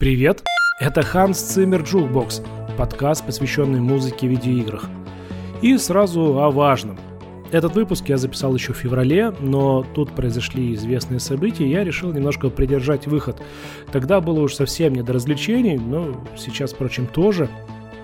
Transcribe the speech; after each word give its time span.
Привет! 0.00 0.42
Это 0.78 1.02
Hans 1.02 1.38
Zimmer 1.38 1.82
Jukebox, 1.82 2.40
подкаст, 2.78 3.26
посвященный 3.26 3.80
музыке 3.80 4.26
в 4.26 4.30
видеоиграх. 4.30 4.88
И 5.60 5.76
сразу 5.76 6.38
о 6.38 6.50
важном. 6.50 6.98
Этот 7.52 7.74
выпуск 7.74 8.08
я 8.08 8.16
записал 8.16 8.54
еще 8.54 8.72
в 8.72 8.78
феврале, 8.78 9.30
но 9.40 9.84
тут 9.94 10.12
произошли 10.12 10.72
известные 10.72 11.20
события, 11.20 11.66
и 11.66 11.70
я 11.70 11.84
решил 11.84 12.14
немножко 12.14 12.48
придержать 12.48 13.06
выход. 13.06 13.42
Тогда 13.92 14.22
было 14.22 14.40
уж 14.40 14.54
совсем 14.54 14.94
не 14.94 15.02
до 15.02 15.12
развлечений, 15.12 15.76
но 15.76 16.24
сейчас, 16.34 16.72
впрочем, 16.72 17.06
тоже. 17.06 17.50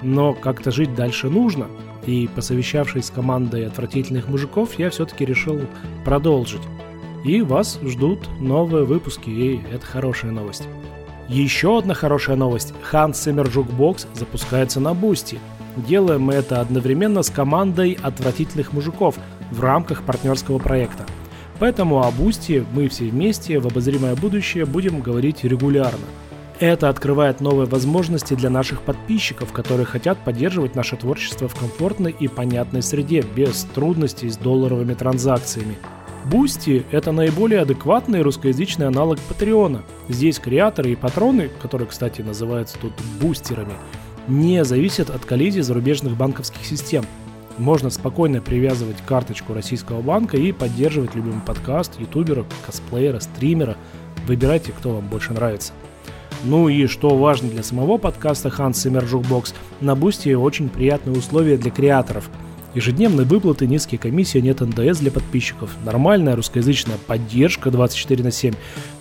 Но 0.03 0.35
как-то 0.35 0.73
жить 0.73 0.95
дальше 0.95 1.31
нужно. 1.31 1.67
И 2.05 2.29
посовещавшись 2.35 3.07
с 3.07 3.11
командой 3.11 3.67
отвратительных 3.67 4.29
мужиков, 4.29 4.79
я 4.79 4.91
все-таки 4.91 5.25
решил 5.25 5.63
продолжить. 6.05 6.61
И 7.25 7.41
вас 7.41 7.81
ждут 7.83 8.29
новые 8.39 8.85
выпуски, 8.85 9.31
и 9.31 9.63
это 9.73 9.87
хорошая 9.87 10.33
новость. 10.33 10.69
Еще 11.29 11.77
одна 11.77 11.93
хорошая 11.93 12.37
новость. 12.37 12.73
Hans 12.93 13.13
Zimmer 13.15 13.53
Jukebox 13.53 14.07
запускается 14.15 14.79
на 14.79 14.95
Boosty. 14.95 15.41
Делаем 15.77 16.23
мы 16.23 16.35
это 16.35 16.61
одновременно 16.61 17.23
с 17.23 17.31
командой 17.31 17.99
отвратительных 18.01 18.73
мужиков 18.73 19.17
в 19.51 19.61
рамках 19.61 20.05
партнерского 20.05 20.59
проекта. 20.59 21.05
Поэтому 21.59 22.03
о 22.03 22.11
Boosty 22.13 22.65
мы 22.73 22.89
все 22.89 23.07
вместе 23.07 23.59
в 23.59 23.67
обозримое 23.67 24.15
будущее 24.15 24.67
будем 24.67 25.01
говорить 25.01 25.43
регулярно. 25.43 26.07
Это 26.61 26.89
открывает 26.89 27.41
новые 27.41 27.67
возможности 27.67 28.35
для 28.35 28.49
наших 28.49 28.83
подписчиков, 28.83 29.53
которые 29.53 29.85
хотят 29.85 30.19
поддерживать 30.19 30.77
наше 30.77 30.97
творчество 30.97 31.49
в 31.49 31.55
комфортной 31.55 32.15
и 32.19 32.29
понятной 32.29 32.83
среде, 32.83 33.23
без 33.23 33.65
трудностей 33.75 34.31
с 34.31 34.37
долларовыми 34.37 34.95
транзакциями– 34.95 35.77
Boosty – 36.31 36.91
это 36.91 37.13
наиболее 37.13 37.61
адекватный 37.61 38.21
русскоязычный 38.21 38.89
аналог 38.89 39.21
Patreon 39.29 39.71
а. 39.71 39.83
Здесь 40.09 40.41
креаторы 40.41 40.91
и 40.91 40.97
патроны, 40.97 41.51
которые, 41.63 41.87
кстати, 41.87 42.21
называются 42.21 42.77
тут 42.81 42.93
бустерами, 43.21 43.75
не 44.27 44.65
зависят 44.65 45.09
от 45.09 45.25
коллизии 45.25 45.61
зарубежных 45.61 46.17
банковских 46.17 46.67
систем. 46.67 47.05
Можно 47.59 47.91
спокойно 47.91 48.41
привязывать 48.41 48.97
карточку 49.07 49.55
российского 49.55 50.03
банка 50.03 50.37
и 50.37 50.51
поддерживать 50.51 51.15
любимый 51.15 51.43
подкаст, 51.47 51.93
ютубера, 52.01 52.45
косплеера, 52.67 53.21
стримера. 53.21 53.77
Выбирайте, 54.27 54.73
кто 54.73 54.95
вам 54.95 55.07
больше 55.07 55.33
нравится. 55.33 55.75
Ну 56.43 56.69
и 56.69 56.89
что 56.89 57.17
важно 57.17 57.51
для 57.51 57.63
самого 57.63 57.99
подкаста 57.99 58.49
Hans 58.49 58.73
Zimmer 58.73 59.09
Jukebox, 59.09 59.55
на 59.81 59.95
Boosty 59.95 60.35
очень 60.35 60.71
приятные 60.71 61.17
условия 61.17 61.57
для 61.57 61.71
креаторов– 61.71 62.29
Ежедневные 62.77 63.27
выплаты, 63.27 63.67
низкие 63.67 63.99
комиссии, 63.99 64.37
нет 64.37 64.61
НДС 64.61 64.99
для 64.99 65.11
подписчиков, 65.11 65.71
нормальная 65.87 66.37
русскоязычная 66.37 66.99
поддержка 67.07 67.71
24 67.71 68.23
на 68.23 68.31
7 68.31 68.53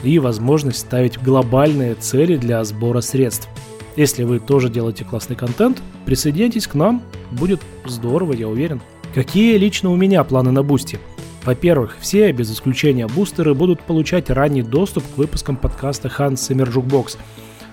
и 0.02 0.18
возможность 0.18 0.78
ставить 0.78 1.22
глобальные 1.22 1.96
цели 1.96 2.38
для 2.38 2.64
сбора 2.64 3.02
средств. 3.02 3.50
Если 3.98 4.24
вы 4.24 4.40
тоже 4.40 4.70
делаете 4.70 5.04
классный 5.04 5.36
контент, 5.36 5.82
присоединяйтесь 6.06 6.68
к 6.68 6.76
нам, 6.76 7.04
будет 7.32 7.60
здорово, 7.86 8.32
я 8.32 8.48
уверен. 8.48 8.80
Какие 9.14 9.58
лично 9.58 9.90
у 9.90 9.98
меня 9.98 10.24
планы 10.24 10.52
на 10.52 10.64
Boosty? 10.64 10.98
Во-первых, 11.44 11.98
все, 12.00 12.32
без 12.32 12.50
исключения 12.54 13.08
бустеры, 13.08 13.54
будут 13.54 13.82
получать 13.82 14.30
ранний 14.30 14.64
доступ 14.64 15.04
к 15.04 15.18
выпускам 15.18 15.58
подкаста 15.58 16.10
Hans 16.18 16.36
Zimmer 16.36 16.72
Jukebox. 16.72 17.18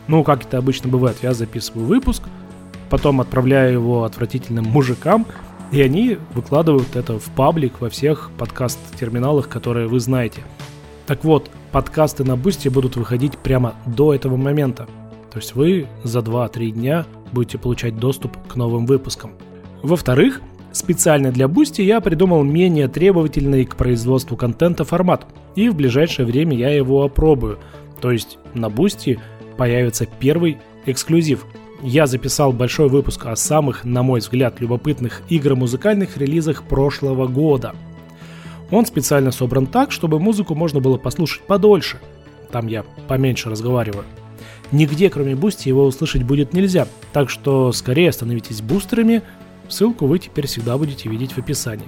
Ну, 0.08 0.24
как 0.24 0.46
это 0.46 0.58
обычно 0.58 0.88
бывает, 0.88 1.18
я 1.22 1.32
записываю 1.32 1.86
выпуск, 1.86 2.24
потом 2.90 3.20
отправляю 3.20 3.74
его 3.74 4.02
отвратительным 4.02 4.64
мужикам, 4.64 5.26
и 5.72 5.80
они 5.80 6.18
выкладывают 6.34 6.96
это 6.96 7.18
в 7.18 7.24
паблик 7.30 7.80
во 7.80 7.88
всех 7.88 8.30
подкаст-терминалах, 8.38 9.48
которые 9.48 9.88
вы 9.88 10.00
знаете. 10.00 10.42
Так 11.06 11.24
вот, 11.24 11.50
подкасты 11.72 12.24
на 12.24 12.36
Boosty 12.36 12.68
будут 12.68 12.96
выходить 12.96 13.38
прямо 13.38 13.74
до 13.86 14.14
этого 14.14 14.36
момента. 14.36 14.86
То 15.32 15.38
есть 15.38 15.54
вы 15.54 15.86
за 16.04 16.20
2-3 16.20 16.70
дня 16.70 17.06
будете 17.32 17.56
получать 17.56 17.96
доступ 17.96 18.36
к 18.46 18.54
новым 18.54 18.84
выпускам. 18.84 19.32
Во-вторых, 19.82 20.42
специально 20.72 21.32
для 21.32 21.48
Boosty 21.48 21.80
я 21.80 22.02
придумал 22.02 22.44
менее 22.44 22.86
требовательный 22.88 23.64
к 23.64 23.76
производству 23.76 24.36
контента 24.36 24.84
формат. 24.84 25.26
И 25.56 25.70
в 25.70 25.74
ближайшее 25.74 26.26
время 26.26 26.54
я 26.54 26.68
его 26.68 27.02
опробую. 27.02 27.58
То 28.02 28.10
есть 28.10 28.38
на 28.52 28.68
Boosty 28.68 29.18
появится 29.56 30.06
первый 30.20 30.58
эксклюзив– 30.84 31.46
я 31.82 32.06
записал 32.06 32.52
большой 32.52 32.88
выпуск 32.88 33.26
о 33.26 33.36
самых, 33.36 33.84
на 33.84 34.02
мой 34.02 34.20
взгляд, 34.20 34.60
любопытных 34.60 35.22
игро-музыкальных 35.28 36.16
релизах 36.16 36.62
прошлого 36.62 37.26
года. 37.26 37.74
Он 38.70 38.86
специально 38.86 39.32
собран 39.32 39.66
так, 39.66 39.90
чтобы 39.92 40.18
музыку 40.18 40.54
можно 40.54 40.80
было 40.80 40.96
послушать 40.96 41.42
подольше. 41.42 41.98
Там 42.50 42.68
я 42.68 42.84
поменьше 43.08 43.50
разговариваю. 43.50 44.04
Нигде, 44.70 45.10
кроме 45.10 45.34
Boosty, 45.34 45.68
его 45.68 45.84
услышать 45.84 46.22
будет 46.22 46.54
нельзя, 46.54 46.86
так 47.12 47.28
что 47.28 47.72
скорее 47.72 48.10
становитесь 48.12 48.62
бустерами, 48.62 49.22
ссылку 49.68 50.06
вы 50.06 50.18
теперь 50.18 50.46
всегда 50.46 50.78
будете 50.78 51.10
видеть 51.10 51.32
в 51.32 51.38
описании. 51.38 51.86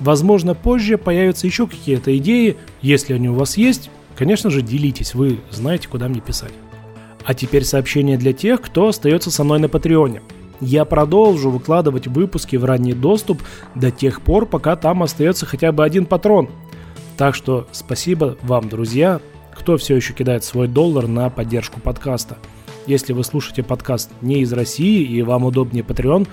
Возможно, 0.00 0.54
позже 0.54 0.98
появятся 0.98 1.46
еще 1.46 1.66
какие-то 1.66 2.14
идеи, 2.18 2.56
если 2.82 3.14
они 3.14 3.30
у 3.30 3.34
вас 3.34 3.56
есть, 3.56 3.90
конечно 4.16 4.50
же, 4.50 4.60
делитесь, 4.60 5.14
вы 5.14 5.38
знаете, 5.50 5.88
куда 5.88 6.08
мне 6.08 6.20
писать. 6.20 6.52
А 7.24 7.34
теперь 7.34 7.64
сообщение 7.64 8.18
для 8.18 8.32
тех, 8.32 8.60
кто 8.60 8.88
остается 8.88 9.30
со 9.30 9.44
мной 9.44 9.58
на 9.58 9.68
Патреоне. 9.68 10.22
Я 10.60 10.84
продолжу 10.84 11.50
выкладывать 11.50 12.06
выпуски 12.06 12.56
в 12.56 12.64
ранний 12.64 12.92
доступ 12.92 13.42
до 13.74 13.90
тех 13.90 14.20
пор, 14.20 14.46
пока 14.46 14.76
там 14.76 15.02
остается 15.02 15.46
хотя 15.46 15.72
бы 15.72 15.84
один 15.84 16.06
патрон. 16.06 16.48
Так 17.16 17.34
что 17.34 17.66
спасибо 17.72 18.36
вам, 18.42 18.68
друзья, 18.68 19.20
кто 19.54 19.76
все 19.76 19.96
еще 19.96 20.12
кидает 20.12 20.44
свой 20.44 20.68
доллар 20.68 21.06
на 21.06 21.30
поддержку 21.30 21.80
подкаста. 21.80 22.38
Если 22.86 23.12
вы 23.12 23.24
слушаете 23.24 23.62
подкаст 23.62 24.10
не 24.20 24.40
из 24.40 24.52
России 24.52 25.02
и 25.02 25.22
вам 25.22 25.44
удобнее 25.44 25.84
Patreon, 25.84 26.28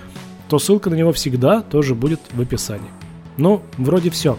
то 0.49 0.59
ссылка 0.59 0.89
на 0.89 0.95
него 0.95 1.13
всегда 1.13 1.61
тоже 1.61 1.95
будет 1.95 2.19
в 2.33 2.41
описании. 2.41 2.89
Ну, 3.37 3.61
вроде 3.77 4.09
все. 4.09 4.37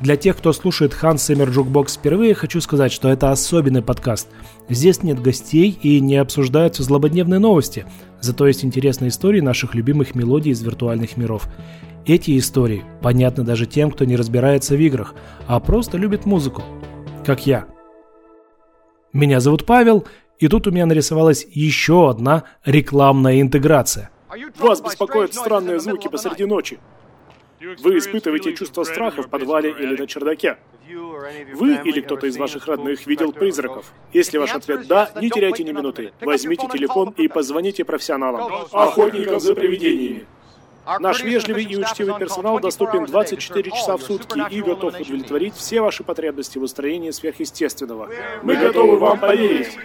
Для 0.00 0.16
тех, 0.16 0.36
кто 0.36 0.52
слушает 0.52 0.96
Hans 1.02 1.16
Zimmer 1.16 1.52
Jukebox 1.52 1.98
впервые, 1.98 2.34
хочу 2.34 2.60
сказать, 2.60 2.92
что 2.92 3.08
это 3.08 3.32
особенный 3.32 3.82
подкаст. 3.82 4.28
Здесь 4.68 5.02
нет 5.02 5.20
гостей 5.20 5.76
и 5.82 5.98
не 5.98 6.16
обсуждаются 6.16 6.84
злободневные 6.84 7.40
новости, 7.40 7.84
зато 8.20 8.46
есть 8.46 8.64
интересные 8.64 9.08
истории 9.08 9.40
наших 9.40 9.74
любимых 9.74 10.14
мелодий 10.14 10.52
из 10.52 10.62
виртуальных 10.62 11.16
миров. 11.16 11.48
Эти 12.06 12.38
истории 12.38 12.84
понятны 13.02 13.42
даже 13.42 13.66
тем, 13.66 13.90
кто 13.90 14.04
не 14.04 14.14
разбирается 14.14 14.76
в 14.76 14.80
играх, 14.80 15.14
а 15.48 15.58
просто 15.58 15.98
любит 15.98 16.26
музыку, 16.26 16.62
как 17.26 17.44
я. 17.46 17.66
Меня 19.12 19.40
зовут 19.40 19.66
Павел, 19.66 20.06
и 20.38 20.46
тут 20.46 20.68
у 20.68 20.70
меня 20.70 20.86
нарисовалась 20.86 21.44
еще 21.50 22.08
одна 22.08 22.44
рекламная 22.64 23.40
интеграция. 23.40 24.10
Вас 24.58 24.80
беспокоят 24.80 25.34
странные 25.34 25.80
звуки 25.80 26.06
посреди 26.06 26.44
ночи. 26.44 26.78
Вы 27.60 27.98
испытываете 27.98 28.54
чувство 28.54 28.84
страха 28.84 29.22
в 29.22 29.28
подвале 29.28 29.70
или 29.70 29.96
на 29.96 30.06
чердаке. 30.06 30.58
Вы 31.54 31.80
или 31.84 32.00
кто-то 32.00 32.26
из 32.26 32.36
ваших 32.36 32.66
родных 32.66 33.06
видел 33.06 33.32
призраков? 33.32 33.92
Если 34.12 34.38
ваш 34.38 34.54
ответ 34.54 34.86
«да», 34.86 35.10
не 35.20 35.28
теряйте 35.28 35.64
ни 35.64 35.72
минуты. 35.72 36.12
Возьмите 36.20 36.68
телефон 36.68 37.14
и 37.16 37.28
позвоните 37.28 37.84
профессионалам, 37.84 38.66
охотникам 38.72 39.40
за 39.40 39.54
привидениями. 39.54 40.26
Наш 41.00 41.22
вежливый 41.22 41.64
и 41.64 41.76
учтивый 41.76 42.18
персонал 42.18 42.60
доступен 42.60 43.04
24 43.04 43.70
часа 43.70 43.96
в 43.98 44.02
сутки 44.02 44.40
и 44.50 44.62
готов 44.62 44.98
удовлетворить 44.98 45.54
все 45.54 45.82
ваши 45.82 46.02
потребности 46.02 46.56
в 46.56 46.62
устроении 46.62 47.10
сверхъестественного. 47.10 48.08
Мы 48.42 48.56
готовы 48.56 48.96
вам 48.96 49.18
поверить. 49.18 49.76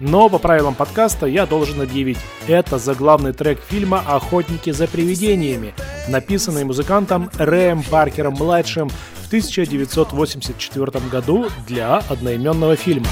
Но 0.00 0.28
по 0.28 0.38
правилам 0.38 0.74
подкаста 0.74 1.26
я 1.26 1.46
должен 1.46 1.80
объявить, 1.80 2.18
это 2.48 2.78
заглавный 2.78 3.32
трек 3.32 3.60
фильма 3.60 4.02
«Охотники 4.06 4.70
за 4.70 4.86
привидениями», 4.86 5.74
написанный 6.08 6.64
музыкантом 6.64 7.30
Рэем 7.34 7.82
Паркером-младшим 7.82 8.88
в 8.88 9.26
1984 9.28 10.86
году 11.10 11.46
для 11.66 11.98
одноименного 12.08 12.76
фильма. 12.76 13.06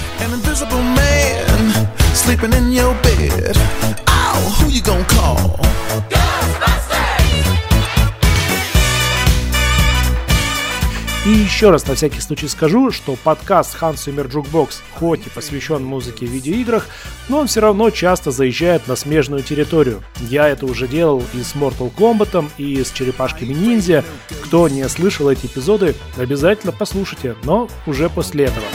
И 11.25 11.29
еще 11.29 11.71
раз 11.71 11.87
на 11.87 11.95
всякий 11.95 12.21
случай 12.21 12.49
скажу, 12.49 12.91
что 12.91 13.15
подкаст 13.15 13.77
Hans 13.81 13.95
Zimmer 13.95 14.29
Jukebox 14.29 14.81
хоть 14.99 15.25
и 15.25 15.31
посвящен 15.31 15.85
музыке 15.85 16.27
в 16.27 16.31
видеоиграх, 16.31 16.89
но 17.29 17.39
он 17.39 17.47
все 17.47 17.61
равно 17.61 17.91
часто 17.91 18.33
заезжает 18.33 18.89
на 18.89 18.97
смежную 18.97 19.45
территорию. 19.45 20.03
Я 20.19 20.49
это 20.49 20.67
уже 20.67 20.89
делал 20.89 21.23
и 21.33 21.43
с 21.45 21.55
Mortal 21.55 21.95
Kombat, 21.95 22.51
и 22.59 22.83
с 22.83 22.91
Черепашками 22.91 23.53
Ниндзя. 23.53 24.05
Кто 24.43 24.69
не 24.69 24.89
слышал 24.89 25.29
эти 25.29 25.47
эпизоды, 25.47 25.95
обязательно 26.17 26.73
послушайте, 26.73 27.37
но 27.45 27.69
уже 27.87 28.11
после 28.11 28.47
этого. 28.47 28.67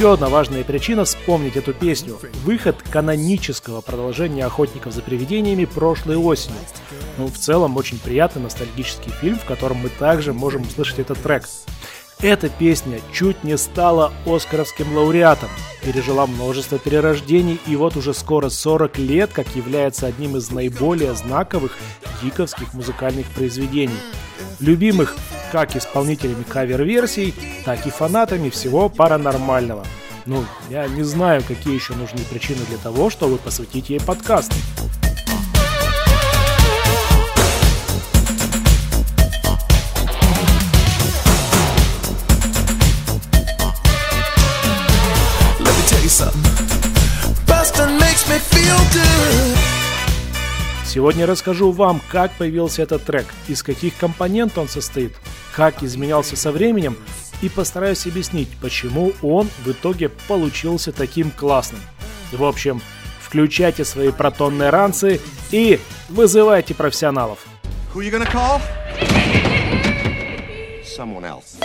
Еще 0.00 0.14
одна 0.14 0.30
важная 0.30 0.64
причина 0.64 1.04
вспомнить 1.04 1.56
эту 1.56 1.74
песню– 1.74 2.18
выход 2.44 2.74
канонического 2.90 3.82
продолжения 3.82 4.46
«Охотников 4.46 4.94
за 4.94 5.02
привидениями» 5.02 5.66
прошлой 5.66 6.16
осенью. 6.16 6.56
Ну, 7.18 7.26
в 7.26 7.36
целом, 7.36 7.76
очень 7.76 7.98
приятный 7.98 8.40
ностальгический 8.40 9.12
фильм, 9.20 9.38
в 9.38 9.44
котором 9.44 9.76
мы 9.76 9.90
также 9.90 10.32
можем 10.32 10.62
услышать 10.62 11.00
этот 11.00 11.20
трек. 11.20 11.44
Эта 12.18 12.48
песня 12.48 12.98
чуть 13.12 13.44
не 13.44 13.58
стала 13.58 14.10
оскаровским 14.24 14.96
лауреатом, 14.96 15.50
пережила 15.84 16.26
множество 16.26 16.78
перерождений 16.78 17.60
и 17.66 17.76
вот 17.76 17.94
уже 17.94 18.14
скоро 18.14 18.48
40 18.48 18.96
лет 19.00 19.30
как 19.34 19.54
является 19.54 20.06
одним 20.06 20.34
из 20.38 20.50
наиболее 20.50 21.12
знаковых 21.12 21.76
диковских 22.22 22.72
музыкальных 22.72 23.26
произведений. 23.26 23.98
Любимых 24.60 25.14
как 25.50 25.76
исполнителями 25.76 26.42
кавер-версий, 26.42 27.34
так 27.64 27.86
и 27.86 27.90
фанатами 27.90 28.50
всего 28.50 28.88
паранормального. 28.88 29.84
Ну, 30.26 30.44
я 30.68 30.86
не 30.86 31.02
знаю, 31.02 31.42
какие 31.46 31.74
еще 31.74 31.94
нужны 31.94 32.20
причины 32.30 32.60
для 32.68 32.78
того, 32.78 33.10
чтобы 33.10 33.38
посвятить 33.38 33.90
ей 33.90 34.00
подкаст. 34.00 34.52
Сегодня 50.92 51.24
расскажу 51.24 51.70
вам, 51.70 52.00
как 52.10 52.32
появился 52.32 52.82
этот 52.82 53.04
трек, 53.04 53.24
из 53.46 53.62
каких 53.62 53.96
компонентов 53.96 54.58
он 54.58 54.68
состоит, 54.68 55.12
как 55.54 55.84
изменялся 55.84 56.34
со 56.34 56.50
временем 56.50 56.96
и 57.42 57.48
постараюсь 57.48 58.08
объяснить, 58.08 58.48
почему 58.60 59.12
он 59.22 59.48
в 59.64 59.70
итоге 59.70 60.08
получился 60.08 60.90
таким 60.90 61.30
классным. 61.30 61.80
В 62.32 62.42
общем, 62.42 62.82
включайте 63.20 63.84
свои 63.84 64.10
протонные 64.10 64.70
ранцы 64.70 65.20
и 65.52 65.78
вызывайте 66.08 66.74
профессионалов. 66.74 67.38
Who 67.94 68.00
you 68.00 68.10
gonna 68.10 68.28
call? 68.28 68.60
Someone 70.82 71.22
else. 71.22 71.60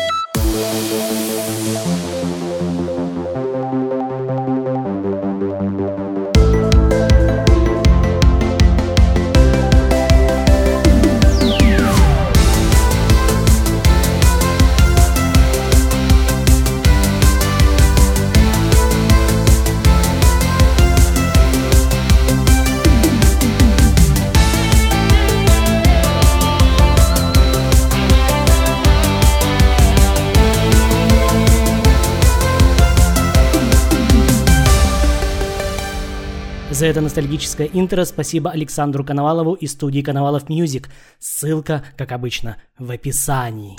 За 36.75 36.87
это 36.87 36.99
ностальгическое 36.99 37.69
интро 37.71 38.03
спасибо 38.03 38.51
Александру 38.51 39.05
Коновалову 39.05 39.53
и 39.53 39.65
студии 39.65 40.01
Konovalov 40.01 40.49
Music. 40.49 40.89
Ссылка, 41.19 41.85
как 41.95 42.11
обычно, 42.11 42.57
в 42.77 42.91
описании. 42.91 43.77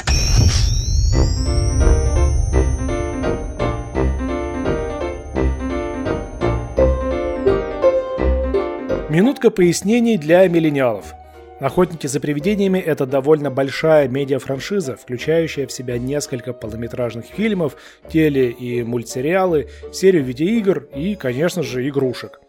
Минутка 9.10 9.50
пояснений 9.50 10.16
для 10.16 10.48
миллениалов. 10.48 11.12
«Охотники 11.60 12.06
за 12.06 12.18
привидениями»— 12.18 12.78
это 12.86 13.04
довольно 13.04 13.50
большая 13.50 14.08
медиафраншиза, 14.08 14.96
включающая 14.96 15.66
в 15.66 15.72
себя 15.72 15.98
несколько 15.98 16.54
полнометражных 16.54 17.26
фильмов, 17.26 17.76
теле- 18.10 18.52
и 18.52 18.82
мультсериалы, 18.82 19.68
серию 19.92 20.24
видеоигр 20.24 20.88
и, 20.94 21.14
конечно 21.14 21.62
же, 21.62 21.86
игрушек. 21.86 22.40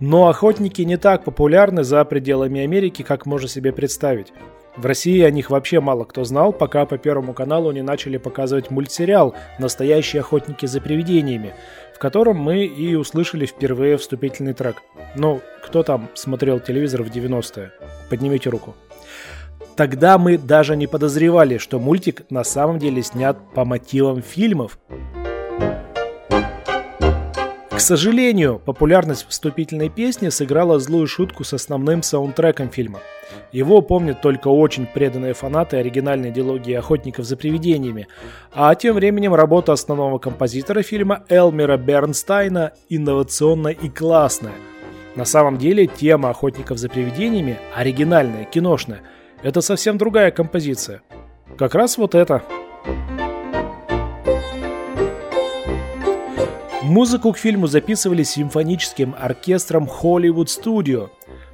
Но 0.00 0.28
охотники 0.28 0.82
не 0.82 0.96
так 0.96 1.24
популярны 1.24 1.84
за 1.84 2.04
пределами 2.04 2.60
Америки, 2.60 3.02
как 3.02 3.26
можно 3.26 3.48
себе 3.48 3.72
представить. 3.72 4.32
В 4.76 4.86
России 4.86 5.20
о 5.22 5.30
них 5.30 5.50
вообще 5.50 5.80
мало 5.80 6.04
кто 6.04 6.24
знал, 6.24 6.52
пока 6.52 6.86
по 6.86 6.96
Первому 6.96 7.34
каналу 7.34 7.72
не 7.72 7.82
начали 7.82 8.18
показывать 8.18 8.70
мультсериал 8.70 9.34
«Настоящие 9.58 10.20
охотники 10.20 10.66
за 10.66 10.80
привидениями», 10.80 11.54
в 11.94 11.98
котором 11.98 12.36
мы 12.36 12.64
и 12.64 12.94
услышали 12.94 13.46
впервые 13.46 13.96
вступительный 13.96 14.54
трек. 14.54 14.82
Ну, 15.16 15.40
кто 15.64 15.82
там 15.82 16.08
смотрел 16.14 16.60
телевизор 16.60 17.02
в 17.02 17.08
90-е? 17.08 17.72
Поднимите 18.08 18.48
руку. 18.48 18.74
Тогда 19.76 20.18
мы 20.18 20.38
даже 20.38 20.76
не 20.76 20.86
подозревали, 20.86 21.58
что 21.58 21.78
мультик 21.78 22.22
на 22.30 22.44
самом 22.44 22.78
деле 22.78 23.02
снят 23.02 23.38
по 23.54 23.64
мотивам 23.64 24.22
фильмов. 24.22 24.78
К 27.80 27.82
сожалению, 27.82 28.60
популярность 28.62 29.24
вступительной 29.26 29.88
песни 29.88 30.28
сыграла 30.28 30.78
злую 30.78 31.06
шутку 31.06 31.44
с 31.44 31.54
основным 31.54 32.02
саундтреком 32.02 32.68
фильма. 32.68 33.00
Его 33.52 33.80
помнят 33.80 34.20
только 34.20 34.48
очень 34.48 34.84
преданные 34.84 35.32
фанаты 35.32 35.78
оригинальной 35.78 36.30
диалогии 36.30 36.74
«Охотников 36.74 37.24
за 37.24 37.38
привидениями», 37.38 38.06
а 38.52 38.74
тем 38.74 38.96
временем 38.96 39.34
работа 39.34 39.72
основного 39.72 40.18
композитора 40.18 40.82
фильма 40.82 41.24
Элмера 41.30 41.78
Бернстайна 41.78 42.72
инновационная 42.90 43.72
и 43.72 43.88
классная. 43.88 44.52
На 45.16 45.24
самом 45.24 45.56
деле 45.56 45.86
тема 45.86 46.28
«Охотников 46.28 46.76
за 46.76 46.90
привидениями» 46.90 47.56
оригинальная, 47.74 48.44
киношная. 48.44 49.00
Это 49.42 49.62
совсем 49.62 49.96
другая 49.96 50.30
композиция. 50.30 51.00
Как 51.56 51.74
раз 51.74 51.96
вот 51.96 52.14
это. 52.14 52.42
Музыку 56.82 57.32
к 57.34 57.38
фильму 57.38 57.66
записывали 57.66 58.22
симфоническим 58.22 59.14
оркестром 59.18 59.84
Hollywood 59.84 60.46
Studio. 60.46 61.10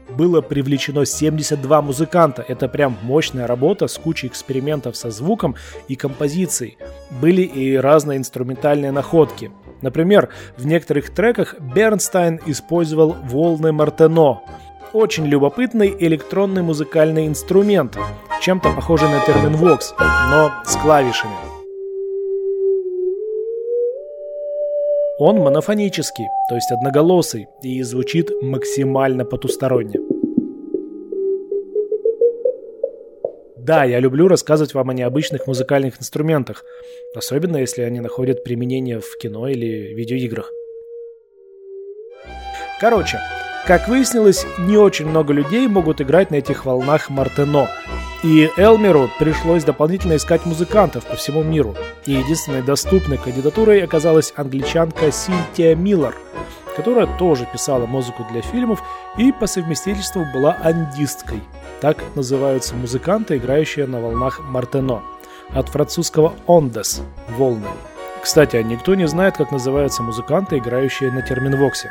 Было 0.08 0.40
привлечено 0.40 1.04
72 1.04 1.82
музыканта. 1.82 2.44
Это 2.46 2.68
прям 2.68 2.96
мощная 3.02 3.48
работа 3.48 3.88
с 3.88 3.98
кучей 3.98 4.28
экспериментов 4.28 4.96
со 4.96 5.10
звуком 5.10 5.56
и 5.88 5.96
композицией. 5.96 6.78
Были 7.20 7.42
и 7.42 7.74
разные 7.76 8.18
инструментальные 8.18 8.92
находки. 8.92 9.50
Например, 9.82 10.28
в 10.56 10.64
некоторых 10.64 11.10
треках 11.10 11.56
Бернстайн 11.60 12.40
использовал 12.46 13.16
волны 13.24 13.72
Мартено. 13.72 14.44
Очень 14.92 15.26
любопытный 15.26 15.94
электронный 15.98 16.62
музыкальный 16.62 17.26
инструмент, 17.26 17.98
чем-то 18.40 18.70
похожий 18.70 19.08
на 19.08 19.18
термин 19.20 19.56
Vox, 19.56 19.92
но 20.30 20.52
с 20.64 20.76
клавишами. 20.76 21.45
Он 25.18 25.38
монофонический, 25.38 26.28
то 26.48 26.56
есть 26.56 26.70
одноголосый, 26.70 27.48
и 27.62 27.82
звучит 27.82 28.30
максимально 28.42 29.24
потусторонне. 29.24 29.98
Да, 33.56 33.84
я 33.84 33.98
люблю 33.98 34.28
рассказывать 34.28 34.74
вам 34.74 34.90
о 34.90 34.94
необычных 34.94 35.46
музыкальных 35.46 35.98
инструментах, 35.98 36.64
особенно 37.14 37.56
если 37.56 37.80
они 37.82 38.00
находят 38.00 38.44
применение 38.44 39.00
в 39.00 39.16
кино 39.16 39.48
или 39.48 39.94
видеоиграх. 39.94 40.52
Короче, 42.78 43.18
как 43.66 43.88
выяснилось, 43.88 44.46
не 44.58 44.76
очень 44.76 45.08
много 45.08 45.32
людей 45.32 45.66
могут 45.66 46.00
играть 46.00 46.30
на 46.30 46.36
этих 46.36 46.64
волнах 46.64 47.10
Мартено. 47.10 47.68
И 48.22 48.48
Элмеру 48.56 49.10
пришлось 49.18 49.64
дополнительно 49.64 50.16
искать 50.16 50.46
музыкантов 50.46 51.04
по 51.04 51.16
всему 51.16 51.42
миру. 51.42 51.74
И 52.04 52.12
единственной 52.12 52.62
доступной 52.62 53.18
кандидатурой 53.18 53.82
оказалась 53.82 54.32
англичанка 54.36 55.10
Синтия 55.10 55.74
Миллар, 55.74 56.14
которая 56.76 57.08
тоже 57.18 57.48
писала 57.52 57.86
музыку 57.86 58.24
для 58.30 58.40
фильмов 58.40 58.82
и 59.18 59.32
по 59.32 59.48
совместительству 59.48 60.24
была 60.32 60.56
андисткой. 60.62 61.42
Так 61.80 61.98
называются 62.14 62.76
музыканты, 62.76 63.36
играющие 63.36 63.86
на 63.86 64.00
волнах 64.00 64.40
Мартено. 64.40 65.02
От 65.50 65.68
французского 65.68 66.34
«ondes»— 66.46 67.02
«волны». 67.36 67.68
Кстати, 68.22 68.56
а 68.56 68.62
никто 68.62 68.94
не 68.94 69.06
знает, 69.06 69.36
как 69.36 69.52
называются 69.52 70.02
музыканты, 70.02 70.58
играющие 70.58 71.10
на 71.10 71.22
терминвоксе 71.22 71.90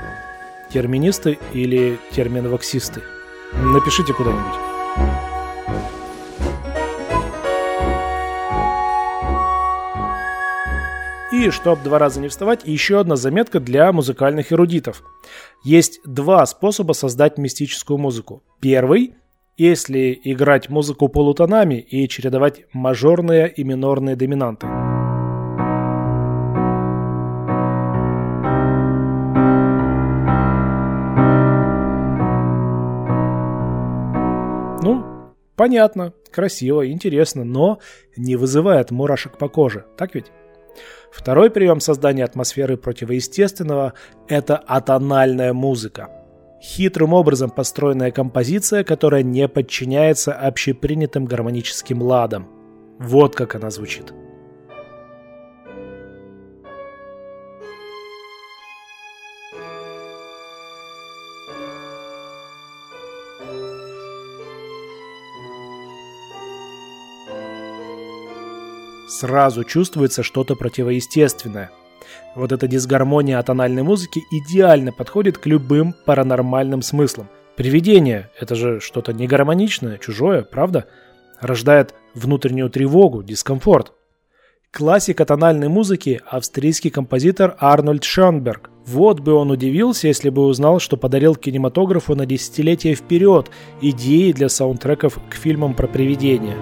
терминисты 0.72 1.38
или 1.54 1.98
терминвоксисты? 2.12 3.02
Напишите 3.54 4.14
куда-нибудь. 4.14 4.66
И, 11.32 11.50
чтобы 11.50 11.84
два 11.84 12.00
раза 12.00 12.22
не 12.22 12.30
вставать, 12.30 12.62
еще 12.66 13.00
одна 13.00 13.18
заметка 13.18 13.60
для 13.60 13.92
музыкальных 13.92 14.54
эрудитов. 14.54 15.04
Есть 15.64 16.00
два 16.06 16.46
способа 16.46 16.94
создать 16.94 17.38
мистическую 17.38 17.98
музыку. 17.98 18.44
Первый– 18.60 19.16
если 19.58 20.20
играть 20.26 20.70
музыку 20.70 21.08
полутонами 21.08 21.76
и 21.76 22.10
чередовать 22.10 22.66
мажорные 22.74 23.50
и 23.50 23.64
минорные 23.64 24.16
доминанты– 24.16 24.68
Понятно, 35.56 36.14
красиво, 36.32 36.90
интересно, 36.90 37.44
но 37.44 37.80
не 38.18 38.36
вызывает 38.36 38.92
мурашек 38.92 39.38
по 39.38 39.48
коже, 39.48 39.86
так 39.98 40.16
ведь? 40.16 40.26
Второй 41.12 41.50
прием 41.50 41.80
создания 41.80 42.26
атмосферы 42.26 42.76
противоестественного– 42.76 43.94
это 44.28 44.58
атональная 44.58 45.54
музыка. 45.54 46.10
Хитрым 46.62 47.14
образом 47.14 47.50
построенная 47.50 48.12
композиция, 48.12 48.84
которая 48.84 49.24
не 49.24 49.48
подчиняется 49.48 50.34
общепринятым 50.34 51.26
гармоническим 51.26 52.02
ладам. 52.02 52.50
Вот 53.00 53.36
как 53.36 53.56
она 53.56 53.70
звучит– 53.70 54.14
сразу 69.20 69.64
чувствуется 69.64 70.24
что-то 70.24 70.56
противоестественное. 70.56 71.72
Вот 72.36 72.52
эта 72.52 72.68
дисгармония 72.68 73.42
тональной 73.42 73.84
музыки 73.84 74.22
идеально 74.32 74.92
подходит 74.92 75.38
к 75.38 75.46
любым 75.46 75.96
паранормальным 76.06 76.82
смыслам. 76.82 77.30
Привидение– 77.56 78.30
это 78.40 78.56
же 78.56 78.82
что-то 78.82 79.14
негармоничное, 79.14 79.98
чужое, 79.98 80.44
правда? 80.44 80.86
Рождает 81.40 81.94
внутреннюю 82.14 82.70
тревогу, 82.70 83.24
дискомфорт. 83.24 83.94
Классик 84.72 85.26
тональной 85.26 85.70
музыки– 85.70 86.22
австрийский 86.30 86.90
композитор 86.90 87.56
Арнольд 87.60 88.04
Шонберг. 88.04 88.70
Вот 88.86 89.22
бы 89.22 89.32
он 89.34 89.52
удивился, 89.52 90.10
если 90.10 90.30
бы 90.30 90.46
узнал, 90.46 90.80
что 90.80 90.98
подарил 90.98 91.36
кинематографу 91.36 92.14
на 92.16 92.26
десятилетия 92.26 92.94
вперед 92.94 93.50
идеи 93.82 94.34
для 94.34 94.50
саундтреков 94.50 95.18
к 95.30 95.36
фильмам 95.36 95.74
про 95.74 95.88
привидения. 95.88 96.58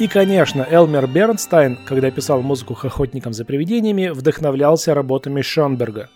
И, 0.00 0.08
конечно, 0.08 0.66
Элмер 0.68 1.06
Бернстайн, 1.06 1.76
когда 1.84 2.10
писал 2.10 2.40
музыку 2.40 2.74
к 2.74 2.86
«Охотникам 2.86 3.34
за 3.34 3.44
привидениями», 3.44 4.08
вдохновлялся 4.08 4.94
работами 4.94 5.42
Шонберга. 5.42 6.08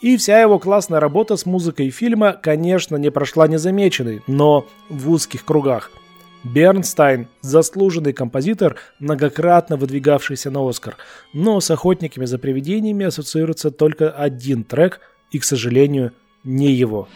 И 0.00 0.16
вся 0.16 0.40
его 0.40 0.60
классная 0.60 1.00
работа 1.00 1.36
с 1.36 1.44
музыкой 1.44 1.90
фильма, 1.90 2.32
конечно, 2.32 2.94
не 2.94 3.10
прошла 3.10 3.48
незамеченной, 3.48 4.22
но 4.28 4.68
в 4.88 5.10
узких 5.10 5.44
кругах. 5.44 5.90
Бернстайн– 6.44 7.26
заслуженный 7.40 8.12
композитор, 8.12 8.76
многократно 9.00 9.76
выдвигавшийся 9.76 10.52
на 10.52 10.68
Оскар, 10.68 10.96
но 11.32 11.58
с 11.58 11.72
«Охотниками 11.72 12.24
за 12.24 12.38
привидениями» 12.38 13.04
ассоциируется 13.04 13.72
только 13.72 14.10
один 14.10 14.62
трек, 14.62 15.00
и, 15.32 15.40
к 15.40 15.44
сожалению, 15.44 16.12
не 16.44 16.70
его. 16.70 17.08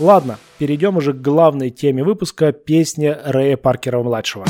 Ладно, 0.00 0.38
перейдем 0.58 0.96
уже 0.96 1.12
к 1.12 1.20
главной 1.20 1.68
теме 1.68 2.02
выпуска– 2.02 2.52
песня 2.54 3.20
Рэя 3.22 3.58
Паркера-младшего. 3.58 4.46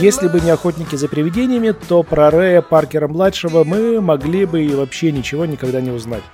Если 0.00 0.26
бы 0.26 0.40
не 0.40 0.50
охотники 0.50 0.96
за 0.96 1.06
привидениями, 1.06 1.70
то 1.70 2.02
про 2.02 2.30
Рэя 2.30 2.60
Паркера-младшего 2.62 3.62
мы 3.62 4.00
могли 4.00 4.46
бы 4.46 4.64
и 4.64 4.74
вообще 4.74 5.12
ничего 5.12 5.46
никогда 5.46 5.80
не 5.80 5.92
узнать. 5.92 6.24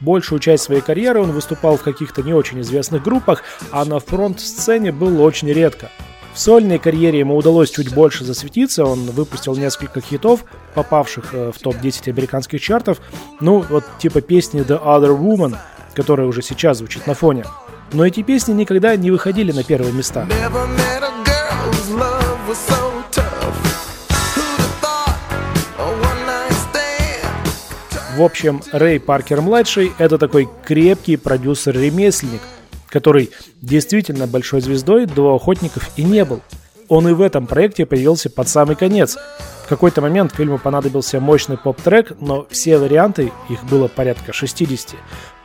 Большую 0.00 0.38
часть 0.40 0.64
своей 0.64 0.80
карьеры 0.80 1.20
он 1.20 1.32
выступал 1.32 1.76
в 1.76 1.82
каких-то 1.82 2.22
не 2.22 2.32
очень 2.32 2.60
известных 2.60 3.02
группах, 3.02 3.42
а 3.70 3.84
на 3.84 4.00
фронт-сцене 4.00 4.92
был 4.92 5.22
очень 5.22 5.52
редко. 5.52 5.90
В 6.32 6.38
сольной 6.38 6.78
карьере 6.78 7.18
ему 7.18 7.36
удалось 7.36 7.70
чуть 7.70 7.92
больше 7.92 8.24
засветиться, 8.24 8.84
он 8.84 9.10
выпустил 9.10 9.56
несколько 9.56 10.00
хитов, 10.00 10.44
попавших 10.74 11.34
э, 11.34 11.52
в 11.52 11.58
топ-10 11.58 12.10
американских 12.10 12.60
чартов, 12.60 13.00
ну, 13.40 13.64
вот 13.68 13.84
типа 13.98 14.20
песни 14.20 14.62
The 14.62 14.82
Other 14.82 15.18
Woman, 15.18 15.56
которая 15.92 16.28
уже 16.28 16.42
сейчас 16.42 16.78
звучит 16.78 17.06
на 17.06 17.14
фоне. 17.14 17.44
Но 17.92 18.06
эти 18.06 18.22
песни 18.22 18.52
никогда 18.52 18.94
не 18.94 19.10
выходили 19.10 19.50
на 19.50 19.64
первые 19.64 19.92
места. 19.92 20.26
В 28.20 28.22
общем, 28.22 28.60
Рэй 28.70 29.00
Паркер-младший– 29.00 29.92
это 29.98 30.18
такой 30.18 30.46
крепкий 30.66 31.16
продюсер-ремесленник, 31.16 32.42
который 32.90 33.30
действительно 33.62 34.26
большой 34.26 34.60
звездой 34.60 35.06
до 35.06 35.34
«Охотников» 35.34 35.88
и 35.96 36.04
не 36.04 36.26
был. 36.26 36.42
Он 36.88 37.08
и 37.08 37.12
в 37.12 37.22
этом 37.22 37.46
проекте 37.46 37.86
появился 37.86 38.28
под 38.28 38.46
самый 38.46 38.76
конец. 38.76 39.16
Какой-то 39.70 40.00
момент 40.00 40.34
фильму 40.34 40.58
понадобился 40.58 41.20
мощный 41.20 41.56
поп-трек, 41.56 42.14
но 42.18 42.44
все 42.50 42.76
варианты, 42.76 43.30
их 43.48 43.62
было 43.62 43.86
порядка 43.86 44.32
60, 44.32 44.96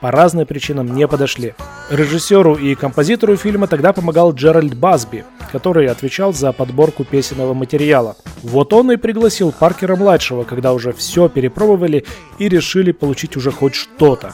по 0.01 0.09
разным 0.09 0.47
причинам 0.47 0.95
не 0.95 1.07
подошли. 1.07 1.53
Режиссеру 1.91 2.55
и 2.55 2.73
композитору 2.73 3.35
фильма 3.37 3.67
тогда 3.67 3.93
помогал 3.93 4.33
Джеральд 4.33 4.73
Басби, 4.73 5.25
который 5.51 5.85
отвечал 5.85 6.33
за 6.33 6.51
подборку 6.53 7.03
песенного 7.03 7.53
материала. 7.53 8.17
Вот 8.41 8.73
он 8.73 8.91
и 8.91 8.95
пригласил 8.95 9.51
Паркера-младшего, 9.51 10.43
когда 10.43 10.73
уже 10.73 10.91
все 10.91 11.29
перепробовали 11.29 12.03
и 12.39 12.49
решили 12.49 12.93
получить 12.93 13.37
уже 13.37 13.51
хоть 13.51 13.75
что-то. 13.75 14.33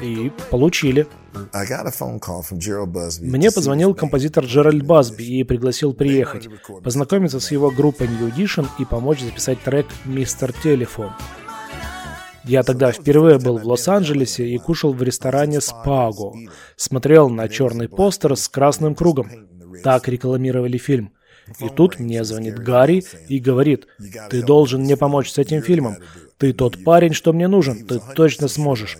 И 0.00 0.32
получили. 0.50 1.06
Мне 3.20 3.50
позвонил 3.50 3.94
композитор 3.94 4.44
Джеральд 4.44 4.84
Басби 4.84 5.22
и 5.22 5.44
пригласил 5.44 5.94
приехать, 5.94 6.48
познакомиться 6.82 7.40
с 7.40 7.50
его 7.50 7.70
группой 7.70 8.08
New 8.08 8.28
Edition 8.28 8.66
и 8.78 8.84
помочь 8.84 9.20
записать 9.20 9.62
трек 9.62 9.86
«Мистер 10.04 10.52
Телефон». 10.52 11.12
Я 12.44 12.64
тогда 12.64 12.90
впервые 12.90 13.38
был 13.38 13.58
в 13.58 13.66
Лос-Анджелесе 13.66 14.48
и 14.48 14.58
кушал 14.58 14.92
в 14.92 15.02
ресторане 15.02 15.60
«Спаго». 15.60 16.32
Смотрел 16.76 17.28
на 17.28 17.48
черный 17.48 17.88
постер 17.88 18.36
с 18.36 18.48
красным 18.48 18.94
кругом. 18.94 19.30
Так 19.84 20.08
рекламировали 20.08 20.76
фильм. 20.76 21.12
И 21.60 21.68
тут 21.68 21.98
мне 21.98 22.24
звонит 22.24 22.58
Гарри 22.58 23.04
и 23.28 23.38
говорит, 23.38 23.86
«Ты 24.30 24.42
должен 24.42 24.82
мне 24.82 24.96
помочь 24.96 25.30
с 25.30 25.38
этим 25.38 25.62
фильмом. 25.62 25.98
Ты 26.36 26.52
тот 26.52 26.82
парень, 26.82 27.12
что 27.12 27.32
мне 27.32 27.46
нужен. 27.46 27.86
Ты 27.86 28.00
точно 28.14 28.48
сможешь». 28.48 28.98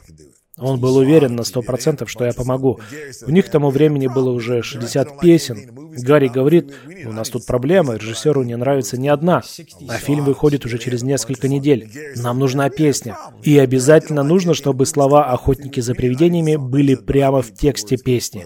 Он 0.58 0.78
был 0.78 0.96
уверен 0.96 1.34
на 1.34 1.44
сто 1.44 1.62
процентов, 1.62 2.10
что 2.10 2.26
я 2.26 2.34
помогу. 2.34 2.78
У 3.26 3.30
них 3.30 3.46
к 3.46 3.48
тому 3.48 3.70
времени 3.70 4.06
было 4.06 4.30
уже 4.30 4.62
60 4.62 5.18
песен. 5.18 5.70
Гарри 5.96 6.28
говорит, 6.28 6.74
у 7.06 7.12
нас 7.12 7.30
тут 7.30 7.46
проблема, 7.46 7.94
режиссеру 7.94 8.42
не 8.42 8.54
нравится 8.56 9.00
ни 9.00 9.08
одна, 9.08 9.42
а 9.88 9.96
фильм 9.96 10.24
выходит 10.24 10.66
уже 10.66 10.78
через 10.78 11.02
несколько 11.02 11.48
недель. 11.48 11.90
Нам 12.16 12.38
нужна 12.38 12.68
песня. 12.68 13.16
И 13.42 13.58
обязательно 13.58 14.22
нужно, 14.22 14.52
чтобы 14.52 14.84
слова 14.84 15.30
«Охотники 15.30 15.80
за 15.80 15.94
привидениями» 15.94 16.56
были 16.56 16.96
прямо 16.96 17.40
в 17.40 17.54
тексте 17.54 17.96
песни. 17.96 18.44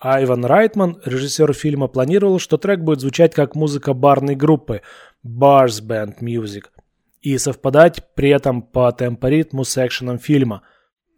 Айван 0.00 0.44
Райтман, 0.46 0.98
режиссер 1.04 1.52
фильма, 1.52 1.88
планировал, 1.88 2.38
что 2.38 2.56
трек 2.56 2.80
будет 2.80 3.00
звучать 3.00 3.34
как 3.34 3.54
музыка 3.54 3.92
барной 3.92 4.34
группы 4.34 4.80
Bars 5.24 5.82
Band 5.82 6.20
Music 6.20 6.64
и 7.22 7.38
совпадать 7.38 8.02
при 8.14 8.30
этом 8.30 8.62
по 8.62 8.90
темпоритму 8.92 9.64
с 9.64 9.78
экшеном 9.78 10.18
фильма. 10.18 10.62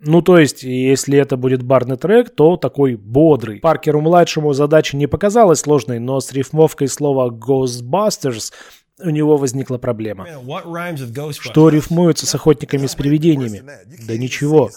Ну, 0.01 0.21
то 0.21 0.39
есть, 0.39 0.63
если 0.63 1.19
это 1.19 1.39
будет 1.39 1.63
барный 1.63 1.97
трек, 1.97 2.29
то 2.35 2.57
такой 2.59 2.95
бодрый. 2.95 3.61
Паркеру-младшему 3.61 4.53
задача 4.53 4.97
не 4.99 5.07
показалась 5.07 5.61
сложной, 5.61 5.99
но 5.99 6.21
с 6.21 6.31
рифмовкой 6.33 6.89
слова 6.89 7.31
«Ghostbusters» 7.31 8.53
у 9.03 9.11
него 9.11 9.39
возникла 9.39 9.79
проблема. 9.79 10.27
Что 11.33 11.69
рифмуется 11.71 12.27
с 12.27 12.35
охотниками 12.35 12.87
с 12.87 12.95
привидениями? 12.95 13.63
Да 14.07 14.17
ничего. 14.17 14.71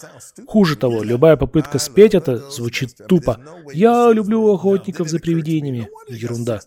Хуже 0.47 0.77
того, 0.77 1.03
любая 1.03 1.35
попытка 1.35 1.77
спеть 1.77 2.15
это 2.15 2.49
звучит 2.49 2.95
тупо. 3.09 3.39
«Я 3.73 4.11
люблю 4.13 4.53
охотников 4.53 5.09
за 5.09 5.19
привидениями». 5.19 5.89
Ерунда. 6.07 6.61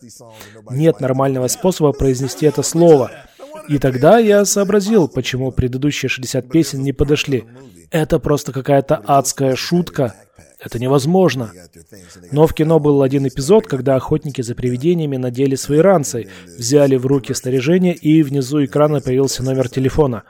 Нет 0.71 1.01
нормального 1.01 1.49
способа 1.49 1.93
произнести 1.93 2.45
это 2.45 2.63
слово– 2.63 3.11
и 3.69 3.79
тогда 3.79 4.19
я 4.19 4.45
сообразил, 4.45 5.09
почему 5.09 5.53
предыдущие 5.53 6.09
60 6.09 6.49
песен 6.51 6.83
не 6.83 6.93
подошли. 6.93 7.45
Это 7.91 8.19
просто 8.19 8.53
какая-то 8.53 8.97
адская 8.97 9.57
шутка. 9.57 10.15
Это 10.59 10.79
невозможно. 10.79 11.53
Но 12.33 12.47
в 12.47 12.55
кино 12.55 12.79
был 12.79 13.03
один 13.03 13.27
эпизод, 13.27 13.67
когда 13.67 13.97
охотники 13.97 14.43
за 14.43 14.55
привидениями 14.55 15.17
надели 15.17 15.55
свои 15.55 15.79
ранцы, 15.79 16.29
взяли 16.59 16.97
в 16.97 17.07
руки 17.07 17.33
снаряжение, 17.33 17.95
и 17.95 18.23
внизу 18.23 18.65
экрана 18.65 19.01
появился 19.01 19.43
номер 19.43 19.69
телефона. 19.69 20.25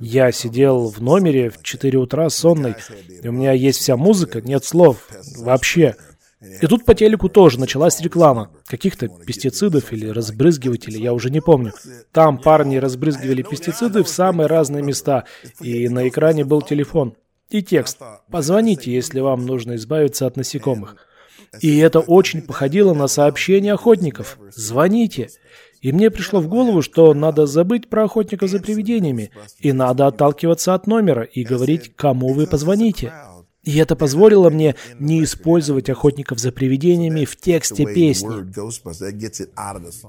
Я 0.00 0.32
сидел 0.32 0.88
в 0.88 1.00
номере 1.00 1.50
в 1.50 1.62
4 1.62 1.98
утра 1.98 2.28
сонный, 2.30 2.74
и 3.22 3.28
у 3.28 3.32
меня 3.32 3.52
есть 3.52 3.78
вся 3.78 3.96
музыка, 3.96 4.40
нет 4.40 4.64
слов. 4.64 5.08
Вообще. 5.38 5.94
И 6.40 6.66
тут 6.66 6.84
по 6.86 6.94
телеку 6.94 7.28
тоже 7.28 7.60
началась 7.60 8.00
реклама. 8.00 8.50
Каких-то 8.66 9.08
пестицидов 9.08 9.92
или 9.92 10.06
разбрызгивателей, 10.06 11.02
я 11.02 11.12
уже 11.12 11.30
не 11.30 11.40
помню. 11.40 11.72
Там 12.12 12.38
парни 12.38 12.76
разбрызгивали 12.76 13.42
пестициды 13.42 14.02
в 14.02 14.08
самые 14.08 14.46
разные 14.46 14.82
места. 14.82 15.24
И 15.60 15.88
на 15.88 16.08
экране 16.08 16.44
был 16.44 16.62
телефон. 16.62 17.14
И 17.50 17.62
текст. 17.62 17.98
Позвоните, 18.30 18.92
если 18.92 19.20
вам 19.20 19.44
нужно 19.44 19.74
избавиться 19.74 20.26
от 20.26 20.36
насекомых. 20.36 20.96
И 21.60 21.78
это 21.78 22.00
очень 22.00 22.42
походило 22.42 22.94
на 22.94 23.08
сообщение 23.08 23.74
охотников. 23.74 24.38
Звоните. 24.54 25.28
И 25.80 25.92
мне 25.92 26.10
пришло 26.10 26.40
в 26.40 26.48
голову, 26.48 26.82
что 26.82 27.12
надо 27.14 27.46
забыть 27.46 27.88
про 27.88 28.04
охотников 28.04 28.50
за 28.50 28.60
привидениями, 28.60 29.30
и 29.58 29.72
надо 29.72 30.06
отталкиваться 30.06 30.74
от 30.74 30.86
номера 30.86 31.22
и 31.22 31.42
говорить, 31.42 31.96
кому 31.96 32.34
вы 32.34 32.46
позвоните. 32.46 33.12
И 33.62 33.76
это 33.76 33.94
позволило 33.94 34.48
мне 34.48 34.74
не 34.98 35.22
использовать 35.22 35.90
охотников 35.90 36.38
за 36.38 36.50
привидениями 36.50 37.26
в 37.26 37.36
тексте 37.36 37.84
песни. 37.84 38.50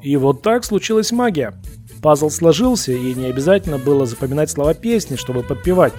И 0.02 0.16
вот 0.16 0.42
так 0.42 0.64
случилась 0.64 1.12
магия. 1.12 1.54
Пазл 2.02 2.30
сложился, 2.30 2.94
и 2.94 3.14
не 3.14 3.26
обязательно 3.26 3.78
было 3.78 4.06
запоминать 4.06 4.50
слова 4.50 4.74
песни, 4.74 5.18
чтобы 5.18 5.44
подпевать. 5.44 5.94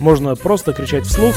Можно 0.00 0.34
просто 0.34 0.72
кричать 0.72 1.06
вслух. 1.06 1.34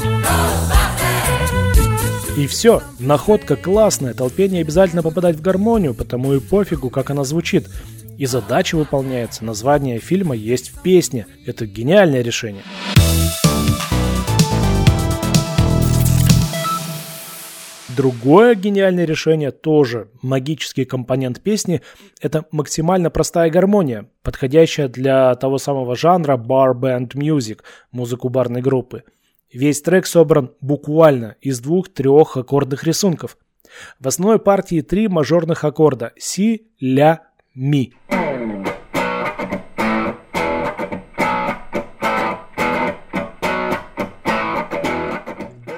И 2.37 2.47
все, 2.47 2.81
находка 2.97 3.55
классная, 3.55 4.13
толпе 4.13 4.47
не 4.47 4.61
обязательно 4.61 5.03
попадать 5.03 5.35
в 5.35 5.41
гармонию, 5.41 5.93
потому 5.93 6.33
и 6.33 6.39
пофигу, 6.39 6.89
как 6.89 7.11
она 7.11 7.23
звучит. 7.23 7.67
И 8.17 8.25
задача 8.25 8.77
выполняется, 8.77 9.45
название 9.45 9.99
фильма 9.99 10.35
есть 10.35 10.69
в 10.69 10.81
песне. 10.81 11.27
Это 11.45 11.65
гениальное 11.67 12.21
решение. 12.21 12.63
Другое 17.97 18.55
гениальное 18.55 19.05
решение, 19.05 19.51
тоже 19.51 20.09
магический 20.21 20.85
компонент 20.85 21.41
песни, 21.41 21.81
это 22.21 22.45
максимально 22.51 23.09
простая 23.09 23.49
гармония, 23.49 24.09
подходящая 24.23 24.87
для 24.87 25.35
того 25.35 25.57
самого 25.57 25.95
жанра 25.95 26.37
band 26.37 27.09
music, 27.15 27.59
музыку 27.91 28.29
барной 28.29 28.61
группы. 28.61 29.03
Весь 29.51 29.81
трек 29.81 30.05
собран 30.05 30.51
буквально 30.61 31.35
из 31.41 31.59
двух-трех 31.59 32.37
аккордных 32.37 32.85
рисунков. 32.85 33.37
В 33.99 34.07
основной 34.07 34.39
партии 34.39 34.81
три 34.81 35.07
мажорных 35.07 35.65
аккорда– 35.65 36.13
си, 36.17 36.67
ля, 36.79 37.21
ми. 37.53 37.93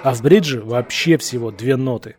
А 0.04 0.14
в 0.14 0.22
бридже 0.22 0.60
вообще 0.62 1.18
всего 1.18 1.50
две 1.50 1.78
ноты. 1.78 2.18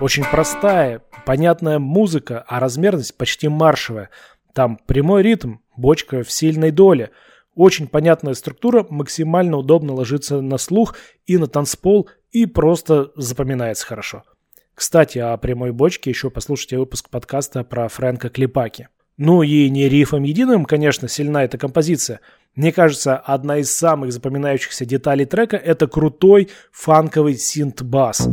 Очень 0.00 0.24
простая, 0.24 1.02
понятная 1.24 1.78
музыка, 1.78 2.44
а 2.48 2.58
размерность 2.58 3.16
почти 3.16 3.46
маршевая. 3.46 4.10
Там 4.52 4.76
прямой 4.76 5.22
ритм, 5.22 5.58
бочка 5.76 6.24
в 6.24 6.32
сильной 6.32 6.72
доле. 6.72 7.12
Очень 7.54 7.86
понятная 7.86 8.34
структура, 8.34 8.84
максимально 8.90 9.56
удобно 9.56 9.92
ложится 9.92 10.40
на 10.40 10.58
слух 10.58 10.96
и 11.26 11.38
на 11.38 11.46
танцпол, 11.46 12.10
и 12.32 12.46
просто 12.46 13.12
запоминается 13.14 13.86
хорошо. 13.86 14.24
Кстати, 14.74 15.18
о 15.18 15.36
прямой 15.36 15.70
бочке 15.70 16.10
еще 16.10 16.28
послушайте 16.28 16.76
выпуск 16.76 17.08
подкаста 17.08 17.62
про 17.62 17.86
Фрэнка 17.86 18.30
Клипаки. 18.30 18.88
Ну 19.16 19.44
и 19.44 19.70
не 19.70 19.88
рифом 19.88 20.24
единым, 20.24 20.64
конечно, 20.64 21.06
сильна 21.06 21.44
эта 21.44 21.56
композиция. 21.56 22.18
Мне 22.56 22.72
кажется, 22.72 23.16
одна 23.16 23.58
из 23.58 23.70
самых 23.70 24.12
запоминающихся 24.12 24.84
деталей 24.84 25.24
трека– 25.24 25.56
это 25.64 25.86
крутой 25.86 26.48
фанковый 26.72 27.36
синт-бас. 27.36 28.28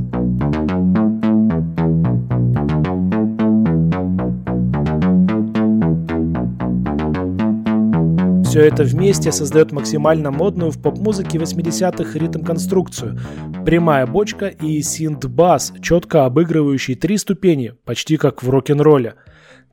Все 8.44 8.62
это 8.62 8.84
вместе 8.84 9.32
создает 9.32 9.72
максимально 9.72 10.32
модную 10.32 10.72
в 10.72 10.82
поп-музыке 10.82 11.38
80-х 11.38 12.18
ритм-конструкцию. 12.18 13.20
Прямая 13.66 14.08
бочка 14.08 14.48
и 14.48 14.82
синт-бас, 14.82 15.74
четко 15.80 16.26
обыгрывающий 16.26 16.96
три 16.96 17.20
ступени, 17.20 17.76
почти 17.86 18.18
как 18.18 18.42
в 18.42 18.50
рок-н-ролле– 18.50 19.14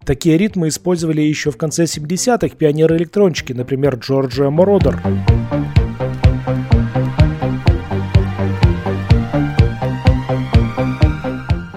Такие 0.04 0.38
ритмы 0.38 0.68
использовали 0.68 1.20
еще 1.20 1.50
в 1.50 1.56
конце 1.56 1.84
70-х 1.84 2.56
пионеры-электрончики, 2.56 3.52
например, 3.52 3.96
Джорджия 3.96 4.50
Мородер. 4.50 5.00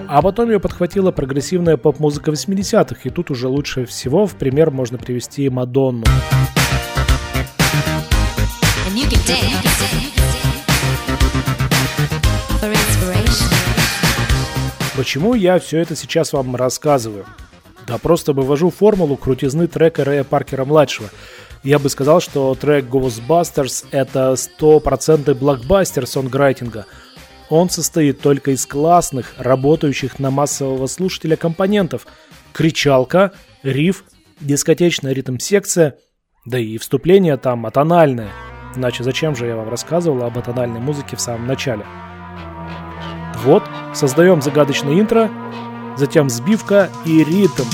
А 0.08 0.20
потом 0.20 0.50
ее 0.50 0.60
подхватила 0.60 1.10
прогрессивная 1.10 1.78
поп-музыка 1.78 2.32
80-х, 2.32 3.00
и 3.04 3.08
тут 3.10 3.30
уже 3.30 3.48
лучше 3.48 3.86
всего 3.86 4.26
в 4.26 4.34
пример 4.36 4.70
можно 4.70 4.98
привести 4.98 5.48
Мадонну. 5.48 6.04
Почему 14.94 15.32
я 15.32 15.58
все 15.58 15.78
это 15.78 15.96
сейчас 15.96 16.34
вам 16.34 16.54
рассказываю? 16.56 17.24
Да 17.86 17.98
просто 17.98 18.32
вывожу 18.32 18.70
формулу 18.70 19.16
крутизны 19.16 19.66
трека 19.66 20.04
Рэя 20.04 20.24
Паркера-младшего. 20.24 21.10
Я 21.62 21.78
бы 21.78 21.88
сказал, 21.88 22.20
что 22.20 22.54
трек 22.54 22.86
Ghostbusters— 22.86 23.86
это 23.92 24.32
100% 24.32 25.34
блокбастер 25.34 26.06
сонграйтинга. 26.06 26.86
Он 27.50 27.70
состоит 27.70 28.20
только 28.20 28.52
из 28.52 28.66
классных, 28.66 29.34
работающих 29.38 30.18
на 30.18 30.30
массового 30.30 30.86
слушателя 30.86 31.36
компонентов. 31.36 32.06
Кричалка, 32.52 33.32
риф, 33.62 34.04
дискотечная 34.40 35.12
ритм-секция, 35.12 35.96
да 36.44 36.58
и 36.58 36.78
вступление 36.78 37.36
там 37.36 37.66
атональное. 37.66 38.30
Иначе 38.74 39.04
зачем 39.04 39.36
же 39.36 39.46
я 39.46 39.56
вам 39.56 39.68
рассказывал 39.68 40.24
об 40.24 40.38
атональной 40.38 40.80
музыке 40.80 41.16
в 41.16 41.20
самом 41.20 41.46
начале? 41.46 41.84
Вот, 43.44 43.62
создаем 43.94 44.40
загадочное 44.40 44.98
интро, 44.98 45.30
затем 45.96 46.30
сбивка 46.30 46.90
и 47.04 47.24
ритм. 47.24 47.64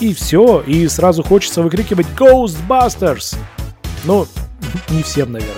И 0.00 0.14
все, 0.14 0.60
и 0.60 0.86
сразу 0.86 1.22
хочется 1.22 1.62
выкрикивать 1.62 2.06
Ghostbusters. 2.16 3.36
Ну, 4.04 4.26
не 4.90 5.02
всем, 5.02 5.32
наверное. 5.32 5.54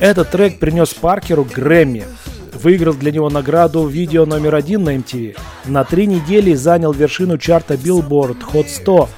Этот 0.00 0.30
трек 0.30 0.60
принес 0.60 0.94
Паркеру 0.94 1.44
Грэмми, 1.44 2.04
выиграл 2.62 2.94
для 2.94 3.10
него 3.10 3.30
награду 3.30 3.86
видео 3.86 4.26
номер 4.26 4.54
один 4.54 4.84
на 4.84 4.96
MTV. 4.96 5.36
На 5.66 5.82
три 5.82 6.06
недели 6.06 6.54
занял 6.54 6.92
вершину 6.92 7.36
чарта 7.36 7.74
Billboard 7.74 8.36
Hot 8.52 8.68
100. 8.68 9.08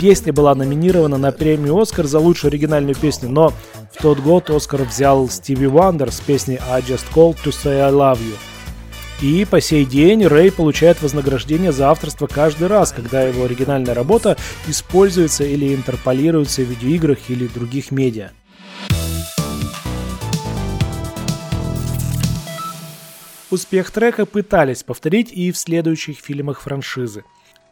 Песня 0.00 0.32
была 0.32 0.54
номинирована 0.54 1.18
на 1.18 1.30
премию 1.30 1.78
«Оскар» 1.78 2.06
за 2.06 2.20
лучшую 2.20 2.48
оригинальную 2.48 2.94
песню, 2.94 3.28
но 3.28 3.52
в 3.92 4.00
тот 4.00 4.18
год 4.20 4.48
Оскар 4.48 4.84
взял 4.84 5.28
Стиви 5.28 5.66
Вандер 5.66 6.10
с 6.10 6.20
песней 6.22 6.58
«I 6.70 6.80
Just 6.80 7.04
Called 7.14 7.36
to 7.44 7.50
Say 7.50 7.80
I 7.82 7.92
Love 7.92 8.18
You». 8.18 8.34
И 9.20 9.44
по 9.44 9.60
сей 9.60 9.84
день 9.84 10.24
Рэй 10.24 10.52
получает 10.52 11.02
вознаграждение 11.02 11.70
за 11.70 11.90
авторство 11.90 12.26
каждый 12.26 12.68
раз, 12.68 12.92
когда 12.92 13.24
его 13.24 13.44
оригинальная 13.44 13.92
работа 13.92 14.38
используется 14.66 15.44
или 15.44 15.74
интерполируется 15.74 16.62
в 16.62 16.70
видеоиграх 16.70 17.18
или 17.28 17.46
других 17.46 17.90
медиа. 17.90 18.30
Успех 23.50 23.90
трека 23.90 24.24
пытались 24.24 24.82
повторить 24.82 25.30
и 25.30 25.52
в 25.52 25.58
следующих 25.58 26.20
фильмах 26.20 26.62
франшизы. 26.62 27.22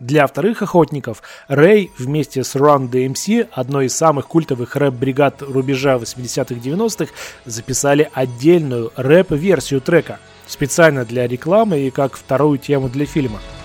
Для 0.01 0.29
вторых 0.29 0.63
охотников 0.63 1.23
Рэй 1.49 1.91
вместе 1.99 2.45
с 2.45 2.55
Run 2.55 2.89
DMC, 2.89 3.49
одной 3.51 3.87
из 3.87 3.97
самых 3.97 4.29
культовых 4.29 4.77
рэп-бригад 4.77 5.43
рубежа 5.43 5.97
80-х-90-х, 5.97 7.13
записали 7.45 8.09
отдельную 8.15 8.93
рэп-версию 8.95 9.81
трека, 9.81 10.21
специально 10.47 11.05
для 11.05 11.27
рекламы 11.27 11.81
и 11.81 11.91
как 11.91 12.17
вторую 12.17 12.59
тему 12.59 12.89
для 12.89 13.07
фильма– 13.07 13.41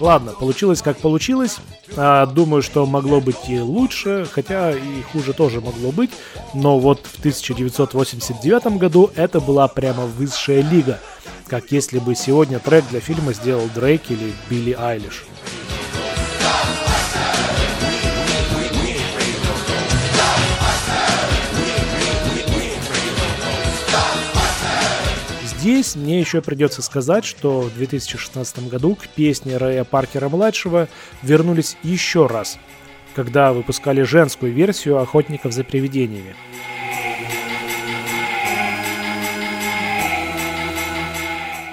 Ладно, 0.00 0.32
получилось 0.32 0.80
как 0.80 0.98
получилось. 0.98 1.58
А, 1.96 2.26
думаю, 2.26 2.62
что 2.62 2.86
могло 2.86 3.20
быть 3.20 3.48
и 3.48 3.58
лучше, 3.58 4.26
хотя 4.30 4.72
и 4.72 5.02
хуже 5.12 5.32
тоже 5.32 5.60
могло 5.60 5.90
быть. 5.90 6.10
Но 6.54 6.78
вот 6.78 7.04
в 7.04 7.18
1989 7.18 8.78
году 8.78 9.10
это 9.16 9.40
была 9.40 9.66
прямо 9.68 10.06
высшая 10.06 10.62
лига. 10.62 11.00
Как 11.46 11.72
если 11.72 11.98
бы 11.98 12.14
сегодня 12.14 12.58
трек 12.58 12.84
для 12.90 13.00
фильма 13.00 13.32
сделал 13.32 13.68
Дрейк 13.74 14.02
или 14.10 14.32
Билли 14.48 14.76
Айлиш. 14.78 15.24
Здесь 25.58 25.96
мне 25.96 26.20
еще 26.20 26.40
придется 26.40 26.82
сказать, 26.82 27.24
что 27.24 27.62
в 27.62 27.74
2016 27.74 28.68
году 28.68 28.94
к 28.94 29.08
песне 29.08 29.56
Рэя 29.56 29.82
Паркера-младшего 29.82 30.86
вернулись 31.22 31.76
еще 31.82 32.28
раз, 32.28 32.58
когда 33.16 33.52
выпускали 33.52 34.02
женскую 34.02 34.52
версию 34.52 34.98
«Охотников 34.98 35.52
за 35.52 35.64
привидениями». 35.64 36.36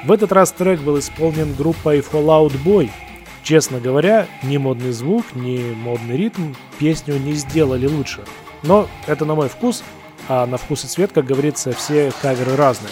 В 0.03 0.11
этот 0.11 0.31
раз 0.31 0.51
трек 0.51 0.79
был 0.79 0.97
исполнен 0.97 1.53
группой 1.53 1.99
Fallout 1.99 2.53
Boy. 2.65 2.89
Честно 3.43 3.79
говоря, 3.79 4.25
ни 4.41 4.57
модный 4.57 4.93
звук, 4.93 5.25
ни 5.35 5.59
модный 5.75 6.17
ритм 6.17 6.53
песню 6.79 7.19
не 7.19 7.33
сделали 7.33 7.85
лучше. 7.85 8.23
Но 8.63 8.89
это 9.05 9.25
на 9.25 9.35
мой 9.35 9.47
вкус, 9.47 9.83
а 10.27 10.47
на 10.47 10.57
вкус 10.57 10.85
и 10.85 10.87
цвет, 10.87 11.11
как 11.11 11.25
говорится, 11.25 11.71
все 11.71 12.11
каверы 12.23 12.55
разные. 12.55 12.91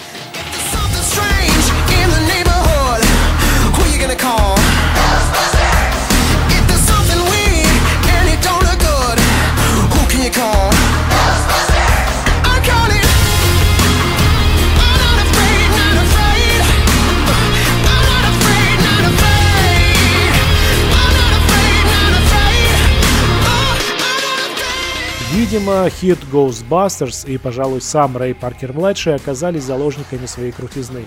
Видимо, 25.43 25.89
хит 25.89 26.19
Ghostbusters 26.31 27.29
и, 27.29 27.37
пожалуй, 27.37 27.81
сам 27.81 28.15
Рэй 28.15 28.33
Паркер-младший 28.33 29.15
оказались 29.15 29.65
заложниками 29.65 30.25
своей 30.25 30.53
крутизны. 30.53 31.03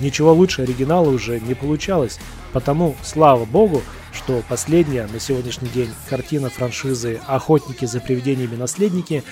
Ничего 0.00 0.32
лучше 0.32 0.62
оригинала 0.62 1.10
уже 1.10 1.38
не 1.38 1.52
получалось, 1.52 2.18
потому, 2.54 2.96
слава 3.02 3.44
богу, 3.44 3.82
что 4.10 4.42
последняя 4.48 5.06
на 5.06 5.20
сегодняшний 5.20 5.68
день 5.68 5.90
картина 6.08 6.48
франшизы 6.48 7.20
«Охотники 7.26 7.84
за 7.84 8.00
привидениями-наследники» 8.00 9.22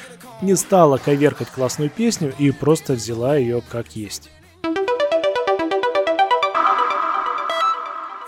не 0.42 0.54
стала 0.54 0.98
коверкать 0.98 1.48
классную 1.48 1.88
песню 1.88 2.34
и 2.38 2.50
просто 2.50 2.92
взяла 2.92 3.36
ее 3.36 3.62
как 3.66 3.96
есть. 3.96 4.28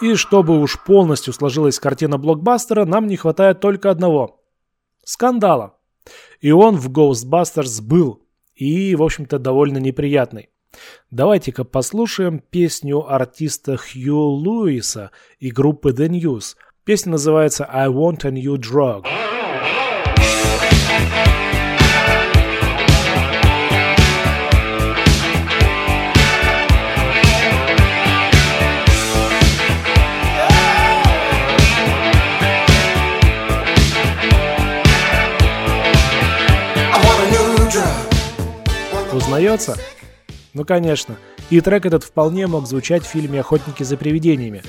И 0.00 0.14
чтобы 0.14 0.58
уж 0.58 0.82
полностью 0.82 1.34
сложилась 1.34 1.78
картина 1.78 2.16
блокбастера, 2.16 2.86
нам 2.86 3.08
не 3.08 3.18
хватает 3.18 3.60
только 3.60 3.90
одного– 3.90 4.40
скандала. 5.04 5.73
И 6.44 6.50
он 6.50 6.76
в 6.76 6.90
Ghostbusters 6.90 7.80
был, 7.80 8.20
и, 8.54 8.94
в 8.96 9.02
общем-то, 9.02 9.38
довольно 9.38 9.78
неприятный. 9.78 10.50
Давайте-ка 11.10 11.64
послушаем 11.64 12.38
песню 12.38 13.10
артиста 13.10 13.78
Хью 13.78 14.18
Луиса 14.18 15.10
и 15.38 15.50
группы 15.50 15.92
The 15.92 16.06
News. 16.06 16.56
Песня 16.84 17.12
называется 17.12 17.66
«I 17.72 17.88
Want 17.88 18.26
a 18.26 18.30
New 18.30 18.56
Drug». 18.56 19.06
Узнается? 39.24 39.78
Ну, 40.52 40.66
конечно. 40.66 41.16
И 41.48 41.62
трек 41.62 41.86
этот 41.86 42.04
вполне 42.04 42.46
мог 42.46 42.66
звучать 42.66 43.04
в 43.04 43.08
фильме 43.08 43.40
«Охотники 43.40 43.82
за 43.82 43.96
привидениями». 43.96 44.62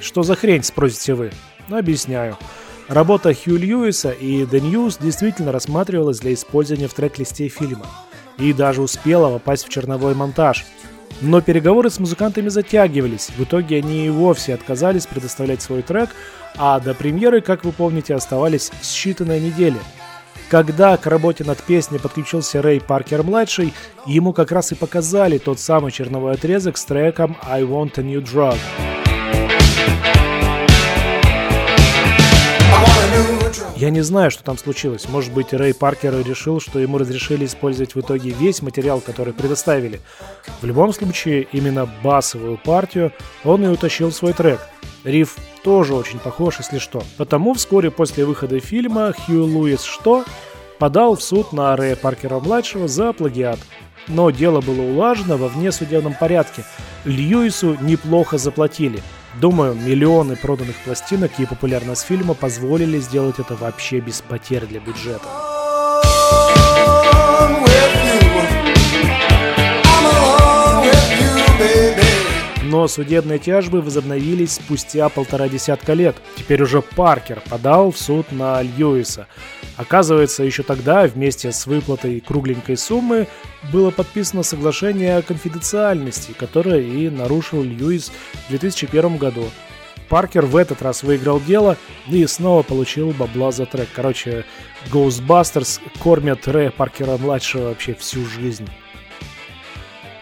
Что 0.00 0.22
за 0.22 0.36
хрень, 0.36 0.62
спросите 0.62 1.14
вы? 1.14 1.32
Ну, 1.66 1.76
объясняю. 1.76 2.38
Работа 2.86 3.34
Хью 3.34 3.56
Льюиса 3.56 4.12
и 4.12 4.44
The 4.44 4.60
News 4.60 4.98
действительно 5.02 5.50
рассматривалась 5.50 6.20
для 6.20 6.34
использования 6.34 6.86
в 6.86 6.94
трек-листе 6.94 7.48
фильма. 7.48 7.86
И 8.38 8.52
даже 8.52 8.80
успела 8.80 9.28
попасть 9.28 9.66
в 9.66 9.68
черновой 9.70 10.14
монтаж. 10.14 10.64
Но 11.20 11.40
переговоры 11.40 11.90
с 11.90 11.98
музыкантами 11.98 12.50
затягивались. 12.50 13.30
В 13.36 13.42
итоге 13.42 13.78
они 13.78 14.06
и 14.06 14.10
вовсе 14.10 14.54
отказались 14.54 15.08
предоставлять 15.08 15.62
свой 15.62 15.82
трек, 15.82 16.10
а 16.56 16.78
до 16.78 16.94
премьеры, 16.94 17.40
как 17.40 17.64
вы 17.64 17.72
помните, 17.72 18.14
оставались 18.14 18.70
считанные 18.82 19.40
недели– 19.40 19.78
когда 20.50 20.96
к 20.96 21.06
работе 21.06 21.44
над 21.44 21.62
песней 21.62 21.98
подключился 21.98 22.62
Рэй 22.62 22.80
Паркер-младший, 22.80 23.72
ему 24.06 24.32
как 24.32 24.52
раз 24.52 24.72
и 24.72 24.74
показали 24.74 25.38
тот 25.38 25.58
самый 25.58 25.92
черновой 25.92 26.34
отрезок 26.34 26.76
с 26.76 26.84
треком 26.84 27.36
«I 27.42 27.62
Want 27.62 27.98
a 27.98 28.02
New 28.02 28.20
Drug». 28.20 28.58
Я 33.76 33.90
не 33.90 34.02
знаю, 34.02 34.30
что 34.30 34.44
там 34.44 34.56
случилось. 34.56 35.08
Может 35.08 35.32
быть, 35.32 35.52
Рэй 35.52 35.74
Паркер 35.74 36.24
решил, 36.24 36.60
что 36.60 36.78
ему 36.78 36.96
разрешили 36.96 37.44
использовать 37.44 37.96
в 37.96 38.00
итоге 38.00 38.30
весь 38.30 38.62
материал, 38.62 39.00
который 39.00 39.34
предоставили. 39.34 40.00
В 40.62 40.66
любом 40.66 40.92
случае, 40.92 41.48
именно 41.50 41.90
басовую 42.04 42.56
партию 42.56 43.12
он 43.42 43.64
и 43.64 43.68
утащил 43.68 44.10
в 44.10 44.14
свой 44.14 44.32
трек. 44.32 44.60
Риф 45.02 45.36
тоже 45.64 45.94
очень 45.94 46.20
похож, 46.20 46.60
если 46.60 46.78
что. 46.78 47.02
Потому 47.16 47.52
вскоре 47.54 47.90
после 47.90 48.24
выхода 48.24 48.60
фильма 48.60 49.12
Хью 49.12 49.44
Луис 49.44 49.82
что? 49.82 50.24
Подал 50.78 51.16
в 51.16 51.22
суд 51.22 51.52
на 51.52 51.74
Рэя 51.76 51.96
Паркера-младшего 51.96 52.86
за 52.86 53.12
плагиат. 53.12 53.58
Но 54.06 54.30
дело 54.30 54.60
было 54.60 54.82
улажено 54.82 55.36
во 55.36 55.48
внесудебном 55.48 56.14
порядке. 56.14 56.64
Льюису 57.04 57.76
неплохо 57.80 58.38
заплатили. 58.38 59.02
Думаю, 59.40 59.74
миллионы 59.74 60.36
проданных 60.36 60.76
пластинок 60.84 61.32
и 61.38 61.46
популярность 61.46 62.06
фильма 62.06 62.34
позволили 62.34 63.00
сделать 63.00 63.38
это 63.38 63.56
вообще 63.56 64.00
без 64.00 64.20
потерь 64.20 64.66
для 64.66 64.80
бюджета. 64.80 65.53
Но 72.74 72.88
судебные 72.88 73.38
тяжбы 73.38 73.80
возобновились 73.80 74.54
спустя 74.54 75.08
полтора 75.08 75.48
десятка 75.48 75.92
лет. 75.92 76.16
Теперь 76.34 76.60
уже 76.60 76.82
Паркер 76.82 77.40
подал 77.48 77.92
в 77.92 77.96
суд 77.96 78.32
на 78.32 78.60
Льюиса. 78.62 79.28
Оказывается, 79.76 80.42
еще 80.42 80.64
тогда 80.64 81.04
вместе 81.04 81.52
с 81.52 81.68
выплатой 81.68 82.18
кругленькой 82.18 82.76
суммы 82.76 83.28
было 83.72 83.92
подписано 83.92 84.42
соглашение 84.42 85.18
о 85.18 85.22
конфиденциальности, 85.22 86.32
которое 86.36 86.80
и 86.80 87.08
нарушил 87.10 87.62
Льюис 87.62 88.10
в 88.46 88.48
2001 88.48 89.18
году. 89.18 89.44
Паркер 90.08 90.44
в 90.44 90.56
этот 90.56 90.82
раз 90.82 91.04
выиграл 91.04 91.40
дело 91.40 91.76
и 92.08 92.26
снова 92.26 92.64
получил 92.64 93.12
бабла 93.12 93.52
за 93.52 93.66
трек. 93.66 93.88
Короче, 93.94 94.44
Ghostbusters 94.90 95.80
кормят 96.02 96.48
Рэя 96.48 96.72
Паркера-младшего 96.72 97.68
вообще 97.68 97.94
всю 97.94 98.26
жизнь. 98.26 98.68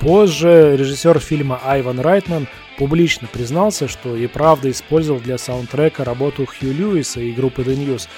Позже 0.02 0.76
режиссер 0.76 1.20
фильма 1.20 1.60
Айван 1.62 2.00
Райтман 2.00 2.48
публично 2.76 3.28
признался, 3.32 3.86
что 3.86 4.16
и 4.16 4.26
правда 4.26 4.68
использовал 4.68 5.20
для 5.20 5.38
саундтрека 5.38 6.04
работу 6.04 6.44
Хью 6.44 6.72
Льюиса 6.72 7.20
и 7.20 7.30
группы 7.30 7.62
The 7.62 7.76
News. 7.76 8.08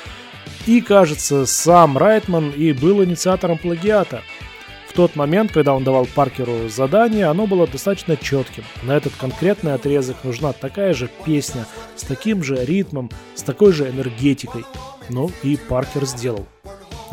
И, 0.66 0.81
кажется, 0.81 1.44
сам 1.44 1.99
Райтман 1.99 2.53
и 2.53 2.73
был 2.73 3.05
инициатором 3.05 3.59
плагиата. 3.59 4.23
В 4.88 4.94
тот 4.94 5.14
момент, 5.14 5.53
когда 5.53 5.75
он 5.75 5.85
давал 5.85 6.07
Паркеру 6.07 6.70
задание, 6.70 7.27
оно 7.27 7.47
было 7.47 7.66
достаточно 7.66 8.16
четким. 8.16 8.64
На 8.83 8.97
этот 8.97 9.12
конкретный 9.20 9.75
отрезок 9.75 10.16
нужна 10.25 10.55
такая 10.55 10.94
же 10.94 11.11
песня, 11.27 11.66
с 11.97 12.03
таким 12.03 12.42
же 12.42 12.64
ритмом, 12.64 13.11
с 13.35 13.42
такой 13.42 13.75
же 13.75 13.90
энергетикой. 13.90 14.64
Ну 15.11 15.31
и 15.42 15.59
Паркер 15.59 16.07
сделал. 16.07 16.47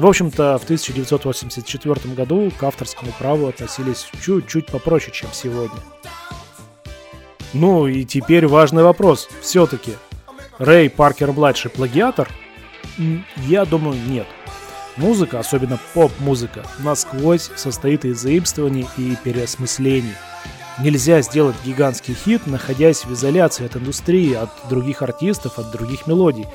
В 0.01 0.07
общем-то, 0.07 0.57
в 0.57 0.63
1984 0.63 2.15
году 2.15 2.51
к 2.59 2.63
авторскому 2.63 3.11
праву 3.19 3.45
относились 3.47 4.09
чуть-чуть 4.19 4.65
попроще, 4.65 5.11
чем 5.13 5.29
сегодня. 5.31 5.77
Ну 7.53 7.85
и 7.85 8.03
теперь 8.03 8.47
важный 8.47 8.81
вопрос. 8.81 9.29
Все-таки 9.41 9.91
Рэй 10.57 10.89
Паркер-младший 10.89 11.69
плагиатор? 11.69 12.27
Я 13.45 13.63
думаю, 13.65 13.95
нет. 14.07 14.25
Музыка, 14.97 15.37
особенно 15.37 15.77
поп-музыка, 15.93 16.65
насквозь 16.79 17.51
состоит 17.55 18.03
из 18.03 18.19
заимствований 18.19 18.87
и 18.97 19.15
переосмыслений. 19.23 20.15
Нельзя 20.79 21.21
сделать 21.21 21.57
гигантский 21.63 22.15
хит, 22.15 22.47
находясь 22.47 23.05
в 23.05 23.13
изоляции 23.13 23.67
от 23.67 23.75
индустрии, 23.75 24.33
от 24.33 24.49
других 24.67 25.03
артистов, 25.03 25.59
от 25.59 25.69
других 25.69 26.07
мелодий. 26.07 26.47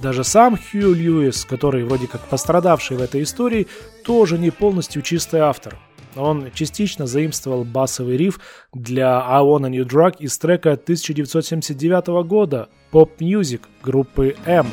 Даже 0.00 0.24
сам 0.24 0.58
Хью 0.58 0.92
Льюис, 0.92 1.46
который 1.46 1.84
вроде 1.84 2.06
как 2.06 2.20
пострадавший 2.20 2.98
в 2.98 3.00
этой 3.00 3.22
истории, 3.22 3.66
тоже 4.04 4.36
не 4.36 4.50
полностью 4.50 5.00
чистый 5.00 5.40
автор. 5.40 5.78
Он 6.16 6.50
частично 6.52 7.06
заимствовал 7.06 7.64
басовый 7.64 8.16
риф 8.18 8.38
для 8.74 9.22
I 9.26 9.42
Want 9.42 9.66
a 9.66 9.70
New 9.70 9.84
Drug 9.86 10.16
из 10.18 10.36
трека 10.38 10.72
1979 10.72 12.06
года 12.26 12.68
Pop 12.92 13.10
Music 13.20 13.62
группы 13.82 14.36
M. 14.44 14.66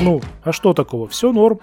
Ну, 0.00 0.22
а 0.44 0.52
что 0.52 0.74
такого? 0.74 1.08
Все 1.08 1.32
норм. 1.32 1.60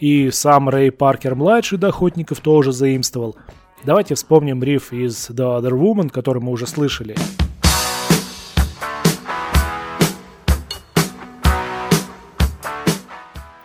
И 0.00 0.30
сам 0.30 0.68
Рэй 0.68 0.90
Паркер-младший 0.90 1.78
до 1.78 1.88
охотников 1.88 2.40
тоже 2.40 2.72
заимствовал– 2.72 3.36
Давайте 3.84 4.14
вспомним 4.14 4.62
риф 4.62 4.92
из 4.92 5.28
The 5.30 5.60
Other 5.60 5.72
Woman, 5.72 6.08
который 6.08 6.40
мы 6.40 6.52
уже 6.52 6.68
слышали. 6.68 7.16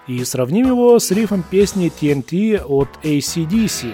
И 0.08 0.24
сравним 0.24 0.68
его 0.68 0.98
с 0.98 1.12
рифом 1.12 1.44
песни 1.44 1.92
TNT 1.92 2.60
от 2.64 2.90
ACDC. 3.04 3.94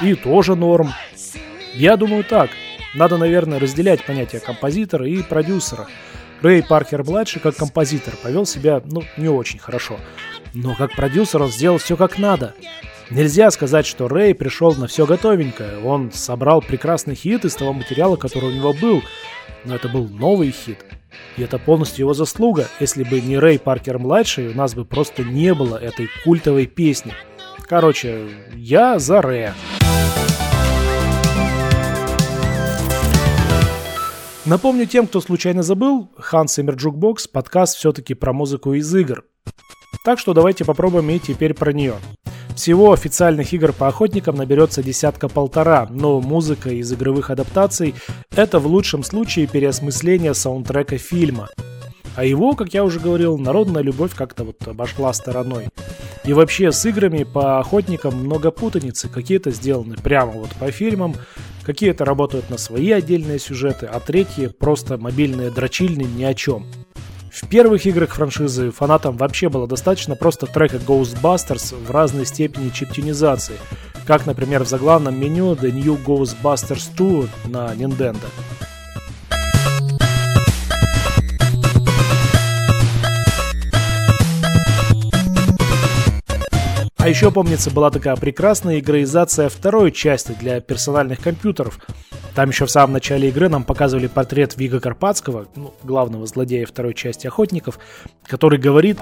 И 0.00 0.14
тоже 0.14 0.54
норм. 0.54 0.92
Я 1.74 1.96
думаю 1.96 2.22
так. 2.22 2.50
Надо, 2.98 3.16
наверное, 3.16 3.60
разделять 3.60 4.04
понятия 4.04 4.40
композитора 4.40 5.08
и 5.08 5.22
продюсера. 5.22 5.86
Рэй 6.42 6.64
Паркер-младший 6.64 7.40
как 7.40 7.54
композитор 7.54 8.16
повел 8.16 8.44
себя, 8.44 8.82
ну, 8.84 9.04
не 9.16 9.28
очень 9.28 9.60
хорошо. 9.60 10.00
Но 10.52 10.74
как 10.74 10.96
продюсер 10.96 11.40
он 11.40 11.48
сделал 11.48 11.78
все 11.78 11.96
как 11.96 12.18
надо. 12.18 12.54
Нельзя 13.08 13.52
сказать, 13.52 13.86
что 13.86 14.08
Рэй 14.08 14.34
пришел 14.34 14.74
на 14.74 14.88
все 14.88 15.06
готовенькое. 15.06 15.78
Он 15.78 16.10
собрал 16.10 16.60
прекрасный 16.60 17.14
хит 17.14 17.44
из 17.44 17.54
того 17.54 17.72
материала, 17.72 18.16
который 18.16 18.50
у 18.50 18.54
него 18.54 18.72
был. 18.72 19.00
Но 19.64 19.76
это 19.76 19.88
был 19.88 20.08
новый 20.08 20.50
хит. 20.50 20.84
И 21.36 21.42
это 21.42 21.60
полностью 21.60 22.02
его 22.02 22.14
заслуга. 22.14 22.66
Если 22.80 23.04
бы 23.04 23.20
не 23.20 23.38
Рэй 23.38 23.60
Паркер-младший, 23.60 24.48
у 24.48 24.56
нас 24.56 24.74
бы 24.74 24.84
просто 24.84 25.22
не 25.22 25.54
было 25.54 25.76
этой 25.76 26.08
культовой 26.24 26.66
песни. 26.66 27.14
Короче, 27.68 28.26
я 28.56 28.98
за 28.98 29.22
Рэя. 29.22 29.54
Напомню 34.48 34.86
тем, 34.86 35.06
кто 35.06 35.20
случайно 35.20 35.62
забыл, 35.62 36.08
Hans 36.16 36.46
Zimmer 36.46 36.74
Jukebox– 36.74 37.28
подкаст 37.32 37.76
все-таки 37.76 38.14
про 38.14 38.32
музыку 38.32 38.72
из 38.72 38.94
игр. 38.94 39.24
Так 40.06 40.18
что 40.18 40.32
давайте 40.32 40.64
попробуем 40.64 41.10
и 41.10 41.18
теперь 41.18 41.52
про 41.52 41.74
нее. 41.74 41.96
Всего 42.56 42.92
официальных 42.92 43.52
игр 43.52 43.74
по 43.74 43.88
охотникам 43.88 44.36
наберется 44.36 44.82
десятка-полтора, 44.82 45.86
но 45.90 46.22
музыка 46.22 46.70
из 46.70 46.90
игровых 46.90 47.28
адаптаций– 47.28 47.94
это 48.34 48.58
в 48.58 48.66
лучшем 48.66 49.04
случае 49.04 49.48
переосмысление 49.48 50.32
саундтрека 50.32 50.96
фильма. 50.96 51.50
А 52.16 52.24
его, 52.24 52.54
как 52.54 52.72
я 52.72 52.84
уже 52.84 53.00
говорил, 53.00 53.36
народная 53.36 53.82
любовь 53.82 54.14
как-то 54.14 54.44
вот 54.44 54.66
обошла 54.66 55.12
стороной. 55.12 55.68
И 56.24 56.32
вообще 56.32 56.72
с 56.72 56.84
играми 56.86 57.24
по 57.24 57.58
охотникам 57.58 58.14
много 58.14 58.50
путаницы. 58.50 59.08
Какие-то 59.08 59.50
сделаны 59.50 59.96
прямо 59.96 60.32
вот 60.32 60.50
по 60.58 60.70
фильмам, 60.70 61.14
какие-то 61.68 62.06
работают 62.06 62.48
на 62.48 62.56
свои 62.56 62.90
отдельные 62.92 63.38
сюжеты, 63.38 63.84
а 63.84 64.00
третьи 64.00 64.46
просто 64.46 64.96
мобильные 64.96 65.50
дрочильни 65.50 66.04
ни 66.04 66.24
о 66.24 66.32
чем. 66.32 66.64
В 67.30 67.46
первых 67.46 67.84
играх 67.84 68.14
франшизы 68.14 68.70
фанатам 68.70 69.18
вообще 69.18 69.50
было 69.50 69.68
достаточно 69.68 70.16
просто 70.16 70.46
трека 70.46 70.78
Ghostbusters 70.78 71.76
в 71.76 71.90
разной 71.90 72.24
степени 72.24 72.70
чиптинизации, 72.70 73.56
как, 74.06 74.24
например, 74.24 74.64
в 74.64 74.68
заглавном 74.68 75.20
меню 75.20 75.52
The 75.52 75.70
New 75.70 76.02
Ghostbusters 76.02 76.88
2 76.96 77.50
на 77.50 77.74
Nintendo. 77.74 78.24
А 87.08 87.10
еще, 87.10 87.30
помнится, 87.30 87.70
была 87.70 87.90
такая 87.90 88.16
прекрасная 88.16 88.80
игроизация 88.80 89.48
второй 89.48 89.92
части 89.92 90.36
для 90.38 90.60
персональных 90.60 91.20
компьютеров. 91.20 91.78
Там 92.34 92.50
еще 92.50 92.66
в 92.66 92.70
самом 92.70 92.92
начале 92.92 93.30
игры 93.30 93.48
нам 93.48 93.64
показывали 93.64 94.08
портрет 94.08 94.58
Вига 94.58 94.78
Карпатского, 94.78 95.48
ну, 95.56 95.72
главного 95.82 96.26
злодея 96.26 96.66
второй 96.66 96.92
части 96.92 97.26
«Охотников», 97.26 97.78
который 98.24 98.58
говорит 98.58 98.98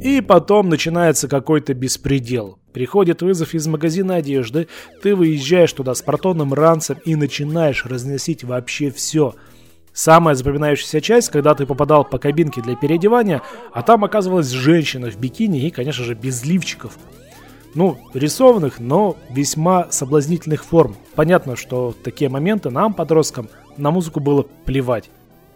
И 0.00 0.22
потом 0.22 0.70
начинается 0.70 1.28
какой-то 1.28 1.74
беспредел. 1.74 2.58
Приходит 2.72 3.20
вызов 3.20 3.52
из 3.52 3.66
магазина 3.66 4.14
одежды, 4.14 4.68
ты 5.02 5.14
выезжаешь 5.14 5.74
туда 5.74 5.94
с 5.94 6.00
протонным 6.00 6.54
ранцем 6.54 6.96
и 7.04 7.16
начинаешь 7.16 7.84
разносить 7.84 8.44
вообще 8.44 8.90
все– 8.90 9.34
Самая 9.98 10.36
запоминающаяся 10.36 11.00
часть, 11.00 11.28
когда 11.28 11.56
ты 11.56 11.66
попадал 11.66 12.04
по 12.04 12.20
кабинке 12.20 12.62
для 12.62 12.76
переодевания, 12.76 13.42
а 13.72 13.82
там 13.82 14.04
оказывалась 14.04 14.48
женщина 14.48 15.10
в 15.10 15.18
бикини 15.18 15.58
и, 15.58 15.70
конечно 15.72 16.04
же, 16.04 16.14
без 16.14 16.44
лифчиков. 16.44 16.96
Ну, 17.74 17.98
рисованных, 18.14 18.78
но 18.78 19.16
весьма 19.28 19.88
соблазнительных 19.90 20.64
форм. 20.64 20.94
Понятно, 21.16 21.56
что 21.56 21.96
такие 22.04 22.30
моменты 22.30 22.70
нам, 22.70 22.94
подросткам, 22.94 23.48
на 23.76 23.90
музыку 23.90 24.20
было 24.20 24.46
плевать. 24.64 25.10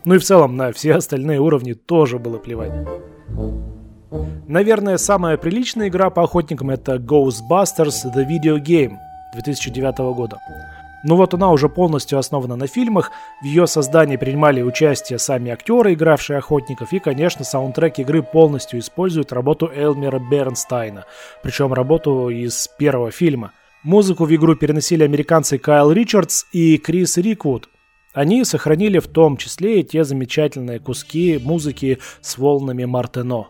Ну 0.05 0.17
и 0.17 0.19
в 0.19 0.25
целом 0.25 0.57
на 0.57 0.73
все 0.73 0.95
остальные 0.95 1.39
уровни 1.39 1.75
тоже 1.75 2.19
было 2.19 2.39
плевать. 2.39 2.73
Наверное, 4.49 4.97
самая 4.97 5.37
приличная 5.37 5.87
игра 5.87 6.11
по 6.11 6.25
охотникам 6.25 6.71
это 6.71 6.97
Ghostbusters 6.97 8.13
The 8.13 8.29
Video 8.29 8.59
Game 8.59 8.97
2009 9.35 9.99
года. 10.17 10.41
Ну 11.05 11.17
вот 11.17 11.35
она 11.35 11.51
уже 11.51 11.69
полностью 11.69 12.19
основана 12.19 12.55
на 12.55 12.67
фильмах, 12.67 13.11
в 13.41 13.45
ее 13.45 13.67
создании 13.67 14.17
принимали 14.17 14.63
участие 14.63 15.19
сами 15.19 15.51
актеры, 15.51 15.95
игравшие 15.95 16.39
охотников, 16.39 16.93
и, 16.93 17.01
конечно, 17.01 17.45
саундтрек 17.45 17.99
игры 17.99 18.23
полностью 18.23 18.79
использует 18.79 19.33
работу 19.33 19.71
Элмера 19.75 20.21
Бернстайна, 20.21 21.05
причем 21.43 21.73
работу 21.73 22.29
из 22.29 22.69
первого 22.79 23.11
фильма. 23.11 23.53
Музыку 23.83 24.27
в 24.27 24.35
игру 24.35 24.55
переносили 24.55 25.03
американцы 25.03 25.59
Кайл 25.59 25.91
Ричардс 25.91 26.45
и 26.53 26.79
Крис 26.79 27.17
Риквуд. 27.17 27.69
Они 28.15 28.45
сохранили 28.45 29.01
в 29.01 29.09
том 29.09 29.37
числе 29.37 29.81
и 29.81 29.83
те 29.83 30.05
замечательные 30.05 30.79
куски 30.79 31.41
музыки 31.43 31.99
с 32.21 32.39
волнами 32.39 32.85
Мартено. 32.85 33.49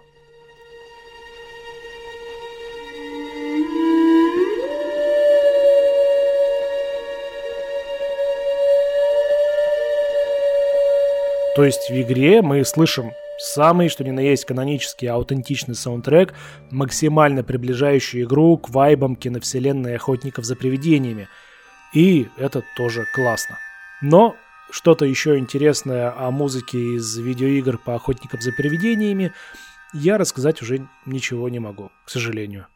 То 11.55 11.65
есть 11.65 11.91
в 11.91 12.01
игре 12.01 12.41
мы 12.41 12.65
слышим 12.65 13.13
самый, 13.39 13.89
что 13.89 14.05
ни 14.05 14.11
на 14.11 14.21
есть, 14.21 14.47
канонический 14.47 15.09
аутентичный 15.09 15.75
саундтрек, 15.75 16.33
максимально 16.71 17.43
приближающий 17.43 18.23
игру 18.23 18.57
к 18.57 18.71
вайбам 18.71 19.17
киновселенной 19.17 19.97
охотников 19.97 20.47
за 20.47 20.57
привидениями. 20.57 21.29
И 21.93 22.29
это 22.39 22.63
тоже 22.77 23.05
классно. 23.15 23.59
Но 24.01 24.35
что-то 24.71 25.05
еще 25.05 25.39
интересное 25.39 26.15
о 26.17 26.31
музыке 26.31 26.79
из 26.79 27.19
видеоигр 27.19 27.77
по 27.77 27.95
охотникам 27.95 28.41
за 28.41 28.53
привидениями 28.53 29.33
я 29.93 30.17
рассказать 30.17 30.63
уже 30.63 30.89
ничего 31.05 31.51
не 31.51 31.59
могу, 31.59 31.91
к 32.07 32.11
сожалению. 32.11 32.67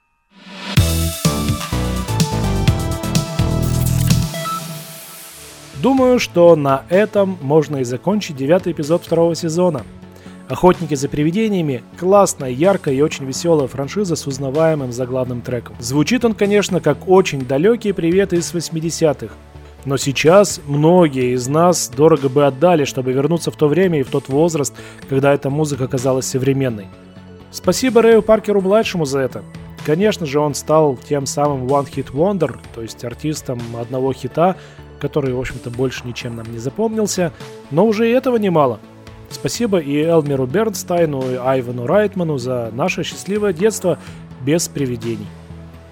Думаю, 5.83 6.19
что 6.19 6.57
на 6.57 6.85
этом 6.89 7.37
можно 7.43 7.77
и 7.79 7.85
закончить 7.85 8.37
девятый 8.37 8.73
эпизод 8.73 9.05
второго 9.05 9.35
сезона. 9.35 9.83
«Охотники 10.49 10.95
за 10.95 11.09
привидениями»— 11.09 11.83
классная, 11.99 12.51
яркая 12.51 12.95
и 12.95 13.01
очень 13.01 13.27
веселая 13.27 13.67
франшиза 13.67 14.17
с 14.17 14.27
узнаваемым 14.27 14.93
заглавным 14.93 15.43
треком. 15.43 15.77
Звучит 15.81 16.25
он, 16.25 16.35
конечно, 16.35 16.81
как 16.81 17.09
очень 17.09 17.45
далекий 17.45 17.93
привет 17.93 18.33
из 18.33 18.55
80-х. 18.55 19.35
Но 19.85 19.97
сейчас 19.97 20.61
многие 20.67 21.35
из 21.35 21.47
нас 21.47 21.89
дорого 21.89 22.29
бы 22.29 22.47
отдали, 22.47 22.85
чтобы 22.85 23.13
вернуться 23.13 23.51
в 23.51 23.57
то 23.57 23.69
время 23.69 24.01
и 24.01 24.03
в 24.03 24.11
тот 24.11 24.29
возраст, 24.29 24.75
когда 25.09 25.35
эта 25.35 25.51
музыка 25.51 25.89
казалась 25.89 26.27
современной. 26.27 26.87
Спасибо 27.51 28.03
Рэю 28.03 28.23
Паркеру-младшему 28.23 29.05
за 29.05 29.21
это. 29.21 29.43
Конечно 29.85 30.27
же, 30.27 30.41
он 30.41 30.55
стал 30.55 30.97
тем 30.97 31.27
самым 31.27 31.67
One 31.67 31.89
Hit 31.89 32.13
Wonder, 32.13 32.57
то 32.75 32.83
есть 32.83 33.05
артистом 33.05 33.61
одного 33.81 34.13
хита, 34.13 34.57
который, 34.99 35.33
в 35.33 35.39
общем-то, 35.41 35.71
больше 35.71 36.03
ничем 36.07 36.37
нам 36.37 36.51
не 36.51 36.59
запомнился, 36.59 37.33
но 37.71 37.87
уже 37.87 38.09
и 38.09 38.13
этого 38.13 38.37
немало. 38.37 38.81
Спасибо 39.31 39.79
и 39.79 40.01
Элмеру 40.03 40.47
Бернстайну, 40.47 41.31
и 41.31 41.35
Айвану 41.35 41.87
Райтману 41.87 42.39
за 42.39 42.71
наше 42.73 43.03
счастливое 43.03 43.53
детство 43.53 43.99
без 44.45 44.69
привидений. 44.69 45.27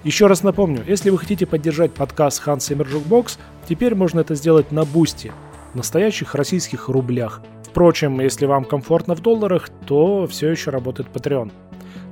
Еще 0.04 0.26
раз 0.26 0.42
напомню, 0.42 0.84
если 0.86 1.10
вы 1.10 1.18
хотите 1.18 1.46
поддержать 1.46 1.92
подкаст 1.92 2.42
Hans 2.46 2.58
Zimmer 2.58 2.86
Jukebox, 2.86 3.38
теперь 3.68 3.94
можно 3.94 4.20
это 4.20 4.34
сделать 4.34 4.70
на 4.70 4.84
Boosty, 4.84 5.32
настоящих 5.72 6.34
российских 6.34 6.88
рублях. 6.88 7.42
Впрочем, 7.64 8.20
если 8.20 8.46
вам 8.46 8.64
комфортно 8.64 9.16
в 9.16 9.20
долларах, 9.20 9.68
то 9.86 10.26
все 10.28 10.50
еще 10.50 10.70
работает 10.70 11.08
Patreon. 11.12 11.50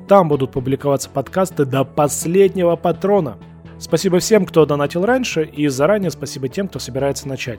Там 0.09 0.29
будут 0.29 0.51
публиковаться 0.51 1.09
подкасты 1.09 1.65
до 1.65 1.85
последнего 1.85 2.77
патрона– 2.77 3.39
Спасибо 3.83 4.21
всем, 4.21 4.47
кто 4.47 4.65
донатил 4.65 5.05
раньше, 5.05 5.43
и 5.43 5.67
заранее 5.67 6.13
спасибо 6.13 6.49
тем, 6.49 6.69
кто 6.69 6.79
собирается 6.79 7.27
начать. 7.27 7.59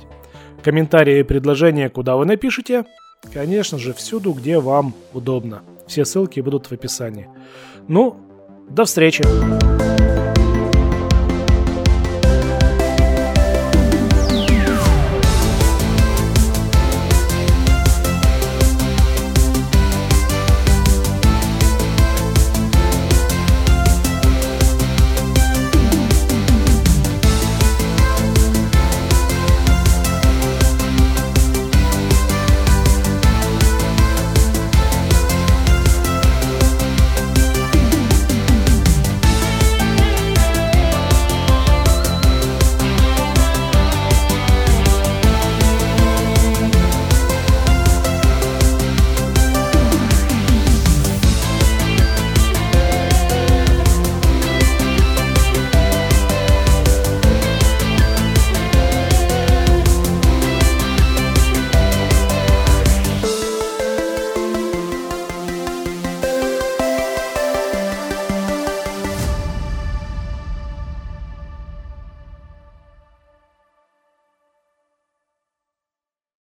Комментарии 0.63 1.19
и 1.19 1.23
предложения, 1.23 1.89
куда 1.89 2.15
вы 2.15 2.23
напишите? 2.25 2.85
Конечно 3.33 3.77
же, 3.77 3.93
всюду, 3.93 4.31
где 4.31 4.57
вам 4.57 4.95
удобно. 5.11 5.63
Все 5.85 6.05
ссылки 6.05 6.39
будут 6.39 6.67
в 6.67 6.71
описании. 6.71 7.27
Ну, 7.89 8.15
до 8.69 8.85
встречи! 8.85 9.21